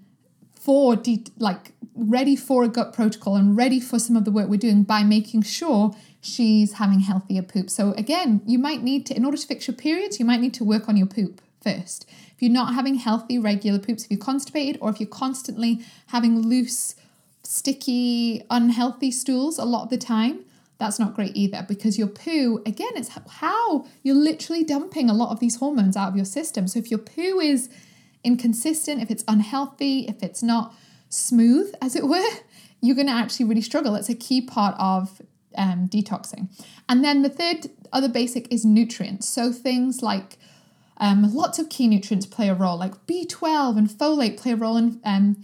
for 0.55 0.95
de- 0.95 1.25
like 1.39 1.73
ready 1.95 2.37
for 2.37 2.65
a 2.65 2.69
gut 2.69 2.93
protocol 2.93 3.35
and 3.35 3.57
ready 3.57 3.81
for 3.81 3.99
some 3.99 4.15
of 4.15 4.27
the 4.27 4.31
work 4.31 4.49
we're 4.49 4.59
doing 4.59 4.83
by 4.83 5.03
making 5.03 5.41
sure 5.41 5.97
she's 6.21 6.75
having 6.75 7.01
healthier 7.01 7.41
poop. 7.41 7.71
So 7.71 7.93
again, 7.93 8.43
you 8.47 8.59
might 8.59 8.83
need 8.83 9.07
to 9.07 9.17
in 9.17 9.25
order 9.25 9.39
to 9.39 9.47
fix 9.47 9.67
your 9.67 9.75
periods, 9.75 10.21
you 10.21 10.27
might 10.27 10.41
need 10.41 10.55
to 10.55 10.65
work 10.65 10.87
on 10.87 10.99
your 10.99 11.07
poop 11.07 11.41
first. 11.63 12.07
If 12.35 12.43
you're 12.43 12.53
not 12.53 12.75
having 12.75 12.97
healthy, 12.97 13.39
regular 13.39 13.79
poops, 13.79 14.05
if 14.05 14.11
you're 14.11 14.21
constipated, 14.21 14.77
or 14.83 14.91
if 14.91 15.01
you're 15.01 15.09
constantly 15.09 15.81
having 16.09 16.43
loose, 16.43 16.95
sticky, 17.43 18.45
unhealthy 18.51 19.11
stools 19.11 19.59
a 19.59 19.65
lot 19.65 19.85
of 19.85 19.89
the 19.89 19.97
time, 19.97 20.45
that's 20.79 20.99
not 20.99 21.15
great 21.15 21.35
either 21.35 21.65
because 21.67 21.99
your 21.99 22.09
poo, 22.09 22.63
again, 22.67 22.91
it's 22.95 23.11
how 23.29 23.87
you're 24.03 24.15
literally 24.15 24.63
dumping 24.63 25.09
a 25.09 25.15
lot 25.15 25.31
of 25.31 25.41
these 25.41 25.57
hormones 25.57 25.97
out 25.97 26.09
of 26.09 26.17
your 26.17 26.25
system. 26.25 26.69
So 26.69 26.79
if 26.79 26.91
your 26.91 26.99
poo 26.99 27.41
is 27.41 27.69
inconsistent, 28.23 29.03
if 29.03 29.11
it's 29.11 29.25
unhealthy, 29.27 30.07
if 30.07 30.23
it's 30.23 30.43
not 30.43 30.75
smooth, 31.09 31.75
as 31.81 31.97
it 31.97 32.07
were, 32.07 32.29
you're 32.81 32.97
going 32.97 33.07
to 33.07 33.13
actually 33.13 33.47
really 33.47 33.63
struggle. 33.63 33.95
It's 33.95 34.11
a 34.11 34.15
key 34.15 34.43
part 34.43 34.75
of 34.79 35.23
um, 35.57 35.89
detoxing. 35.89 36.49
And 36.89 37.03
then 37.03 37.23
the 37.23 37.31
third 37.31 37.71
other 37.93 38.09
basic 38.09 38.53
is 38.53 38.65
nutrients. 38.65 39.29
So 39.29 39.53
things 39.53 40.03
like 40.03 40.39
um, 40.99 41.35
lots 41.35 41.59
of 41.59 41.71
key 41.71 41.89
nutrients 41.89 42.27
play 42.27 42.49
a 42.49 42.55
role, 42.55 42.79
like 42.79 43.07
B12 43.07 43.79
and 43.79 43.89
folate 43.89 44.39
play 44.39 44.53
a 44.53 44.57
role 44.57 44.77
in 44.77 45.01
um, 45.05 45.41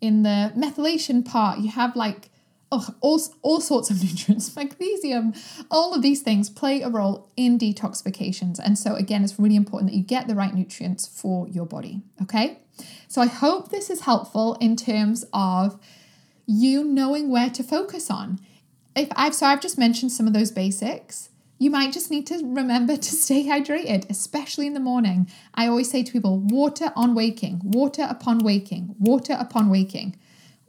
in 0.00 0.24
the 0.24 0.52
methylation 0.56 1.24
part. 1.24 1.60
You 1.60 1.70
have 1.70 1.94
like 1.94 2.30
oh, 2.72 2.94
all, 3.00 3.20
all 3.42 3.60
sorts 3.60 3.90
of 3.90 4.02
nutrients, 4.02 4.56
magnesium, 4.56 5.34
all 5.70 5.94
of 5.94 6.02
these 6.02 6.22
things 6.22 6.50
play 6.50 6.82
a 6.82 6.88
role 6.88 7.30
in 7.36 7.58
detoxifications. 7.58 8.58
And 8.58 8.76
so, 8.76 8.94
again, 8.94 9.22
it's 9.22 9.38
really 9.38 9.56
important 9.56 9.92
that 9.92 9.96
you 9.96 10.02
get 10.02 10.26
the 10.26 10.34
right 10.34 10.54
nutrients 10.54 11.06
for 11.06 11.46
your 11.48 11.66
body. 11.66 12.02
Okay. 12.20 12.58
So, 13.06 13.20
I 13.20 13.26
hope 13.26 13.68
this 13.68 13.90
is 13.90 14.00
helpful 14.00 14.56
in 14.60 14.74
terms 14.74 15.24
of 15.32 15.78
you 16.46 16.82
knowing 16.82 17.30
where 17.30 17.50
to 17.50 17.62
focus 17.62 18.10
on. 18.10 18.40
If 18.96 19.08
I've 19.14 19.34
so 19.34 19.46
I've 19.46 19.60
just 19.60 19.78
mentioned 19.78 20.12
some 20.12 20.26
of 20.26 20.32
those 20.32 20.50
basics. 20.50 21.28
You 21.58 21.70
might 21.70 21.92
just 21.92 22.10
need 22.10 22.26
to 22.26 22.38
remember 22.42 22.96
to 23.06 23.10
stay 23.10 23.44
hydrated, 23.44 24.10
especially 24.10 24.66
in 24.66 24.74
the 24.74 24.80
morning. 24.80 25.30
I 25.54 25.68
always 25.68 25.90
say 25.90 26.02
to 26.02 26.12
people 26.12 26.38
water 26.38 26.92
on 26.96 27.14
waking, 27.14 27.60
water 27.62 28.06
upon 28.08 28.38
waking, 28.38 28.96
water 28.98 29.36
upon 29.38 29.70
waking. 29.70 30.16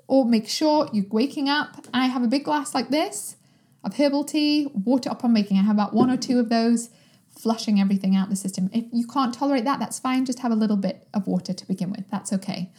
Or 0.07 0.25
make 0.25 0.47
sure 0.47 0.89
you're 0.91 1.05
waking 1.09 1.49
up. 1.49 1.85
I 1.93 2.07
have 2.07 2.23
a 2.23 2.27
big 2.27 2.43
glass 2.43 2.73
like 2.73 2.89
this 2.89 3.37
of 3.83 3.97
herbal 3.97 4.23
tea, 4.25 4.69
water 4.73 5.09
upon 5.09 5.33
waking. 5.33 5.57
I 5.57 5.63
have 5.63 5.75
about 5.75 5.93
one 5.93 6.09
or 6.09 6.17
two 6.17 6.39
of 6.39 6.49
those, 6.49 6.89
flushing 7.29 7.79
everything 7.79 8.15
out 8.15 8.29
the 8.29 8.35
system. 8.35 8.69
If 8.73 8.85
you 8.91 9.07
can't 9.07 9.33
tolerate 9.33 9.65
that, 9.65 9.79
that's 9.79 9.99
fine. 9.99 10.25
Just 10.25 10.39
have 10.39 10.51
a 10.51 10.55
little 10.55 10.77
bit 10.77 11.07
of 11.13 11.27
water 11.27 11.53
to 11.53 11.67
begin 11.67 11.91
with. 11.91 12.05
That's 12.09 12.31
okay 12.33 12.71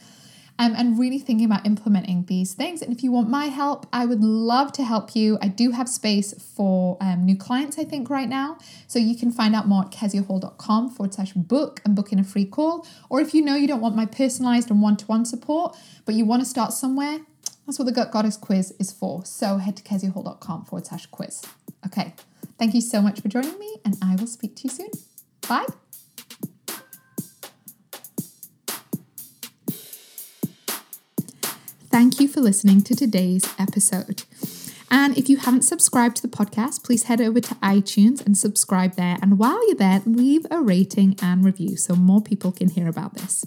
um, 0.57 0.73
and 0.75 0.97
really 0.97 1.19
thinking 1.19 1.45
about 1.45 1.65
implementing 1.65 2.25
these 2.25 2.53
things. 2.53 2.81
And 2.81 2.91
if 2.91 3.03
you 3.03 3.11
want 3.11 3.29
my 3.29 3.45
help, 3.45 3.85
I 3.91 4.05
would 4.05 4.21
love 4.21 4.71
to 4.73 4.83
help 4.83 5.15
you. 5.15 5.37
I 5.41 5.47
do 5.47 5.71
have 5.71 5.89
space 5.89 6.33
for 6.55 6.97
um, 7.01 7.25
new 7.25 7.37
clients, 7.37 7.77
I 7.77 7.83
think, 7.83 8.09
right 8.09 8.29
now. 8.29 8.57
So 8.87 8.99
you 8.99 9.17
can 9.17 9.31
find 9.31 9.55
out 9.55 9.67
more 9.67 9.83
at 9.83 9.91
keziahall.com 9.91 10.91
forward 10.91 11.13
slash 11.13 11.33
book 11.33 11.81
and 11.83 11.95
book 11.95 12.11
in 12.11 12.19
a 12.19 12.23
free 12.23 12.45
call. 12.45 12.87
Or 13.09 13.19
if 13.19 13.33
you 13.33 13.41
know 13.41 13.55
you 13.55 13.67
don't 13.67 13.81
want 13.81 13.95
my 13.95 14.05
personalized 14.05 14.71
and 14.71 14.81
one 14.81 14.97
to 14.97 15.05
one 15.05 15.25
support, 15.25 15.75
but 16.05 16.15
you 16.15 16.25
want 16.25 16.41
to 16.41 16.47
start 16.47 16.71
somewhere, 16.73 17.19
that's 17.65 17.79
what 17.79 17.85
the 17.85 17.91
Gut 17.91 18.11
Goddess 18.11 18.37
quiz 18.37 18.73
is 18.79 18.91
for. 18.91 19.25
So 19.25 19.57
head 19.57 19.75
to 19.77 19.83
keziahall.com 19.83 20.65
forward 20.65 20.87
slash 20.87 21.05
quiz. 21.07 21.41
Okay. 21.85 22.13
Thank 22.57 22.73
you 22.73 22.81
so 22.81 23.01
much 23.01 23.21
for 23.21 23.27
joining 23.27 23.59
me, 23.59 23.77
and 23.83 23.97
I 24.01 24.15
will 24.15 24.27
speak 24.27 24.55
to 24.57 24.63
you 24.63 24.69
soon. 24.69 24.91
Bye. 25.47 25.65
Thank 31.95 32.19
you 32.19 32.27
for 32.27 32.41
listening 32.41 32.81
to 32.81 32.93
today's 32.93 33.49
episode. 33.57 34.23
And 34.91 35.17
if 35.17 35.29
you 35.29 35.37
haven't 35.37 35.61
subscribed 35.61 36.17
to 36.17 36.21
the 36.21 36.27
podcast, 36.27 36.83
please 36.83 37.03
head 37.03 37.21
over 37.21 37.39
to 37.39 37.55
iTunes 37.63 38.23
and 38.25 38.37
subscribe 38.37 38.95
there. 38.95 39.17
And 39.21 39.39
while 39.39 39.65
you're 39.67 39.77
there, 39.77 40.01
leave 40.05 40.45
a 40.51 40.61
rating 40.61 41.15
and 41.21 41.45
review 41.45 41.77
so 41.77 41.95
more 41.95 42.21
people 42.21 42.51
can 42.51 42.67
hear 42.67 42.89
about 42.89 43.13
this. 43.13 43.45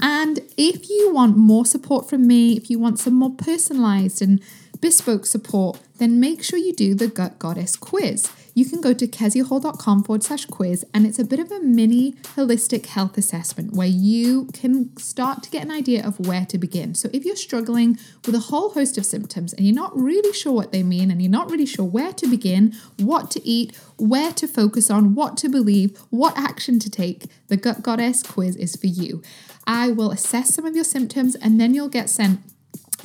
And 0.00 0.40
if 0.56 0.88
you 0.88 1.12
want 1.12 1.36
more 1.36 1.66
support 1.66 2.08
from 2.08 2.26
me, 2.26 2.56
if 2.56 2.70
you 2.70 2.78
want 2.78 2.98
some 2.98 3.12
more 3.12 3.34
personalized 3.36 4.22
and 4.22 4.40
bespoke 4.80 5.26
support, 5.26 5.78
then 5.98 6.18
make 6.18 6.42
sure 6.42 6.58
you 6.58 6.72
do 6.72 6.94
the 6.94 7.08
Gut 7.08 7.38
Goddess 7.38 7.76
quiz 7.76 8.32
you 8.56 8.64
can 8.64 8.80
go 8.80 8.94
to 8.94 9.06
keziahall.com 9.06 10.04
forward 10.04 10.22
slash 10.22 10.46
quiz, 10.46 10.82
and 10.94 11.06
it's 11.06 11.18
a 11.18 11.24
bit 11.24 11.38
of 11.38 11.52
a 11.52 11.60
mini 11.60 12.12
holistic 12.36 12.86
health 12.86 13.18
assessment 13.18 13.74
where 13.74 13.86
you 13.86 14.46
can 14.54 14.96
start 14.96 15.42
to 15.42 15.50
get 15.50 15.62
an 15.62 15.70
idea 15.70 16.02
of 16.02 16.18
where 16.18 16.46
to 16.46 16.56
begin. 16.56 16.94
So, 16.94 17.10
if 17.12 17.26
you're 17.26 17.36
struggling 17.36 17.98
with 18.24 18.34
a 18.34 18.48
whole 18.48 18.70
host 18.70 18.96
of 18.96 19.04
symptoms 19.04 19.52
and 19.52 19.66
you're 19.66 19.74
not 19.74 19.94
really 19.94 20.32
sure 20.32 20.54
what 20.54 20.72
they 20.72 20.82
mean, 20.82 21.10
and 21.10 21.20
you're 21.20 21.30
not 21.30 21.50
really 21.50 21.66
sure 21.66 21.84
where 21.84 22.14
to 22.14 22.26
begin, 22.26 22.74
what 22.98 23.30
to 23.32 23.46
eat, 23.46 23.76
where 23.98 24.32
to 24.32 24.48
focus 24.48 24.90
on, 24.90 25.14
what 25.14 25.36
to 25.36 25.50
believe, 25.50 25.98
what 26.08 26.36
action 26.38 26.78
to 26.78 26.88
take, 26.88 27.26
the 27.48 27.58
Gut 27.58 27.82
Goddess 27.82 28.22
quiz 28.22 28.56
is 28.56 28.74
for 28.74 28.86
you. 28.86 29.22
I 29.66 29.90
will 29.90 30.12
assess 30.12 30.54
some 30.54 30.64
of 30.64 30.74
your 30.74 30.84
symptoms 30.84 31.34
and 31.34 31.60
then 31.60 31.74
you'll 31.74 31.90
get 31.90 32.08
sent 32.08 32.40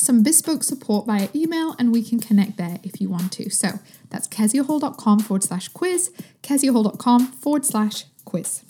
some 0.02 0.24
bespoke 0.24 0.64
support 0.64 1.06
via 1.06 1.30
email 1.36 1.76
and 1.78 1.92
we 1.92 2.04
can 2.04 2.20
connect 2.20 2.58
there 2.58 2.80
if 2.84 3.00
you 3.00 3.10
want 3.10 3.32
to. 3.34 3.50
So 3.50 3.80
that's 4.10 4.28
keziahall.com 4.28 5.20
forward 5.20 5.44
slash 5.44 5.68
quiz, 5.70 6.12
keziahall.com 6.44 7.28
forward 7.28 7.66
slash 7.66 8.06
quiz. 8.26 8.64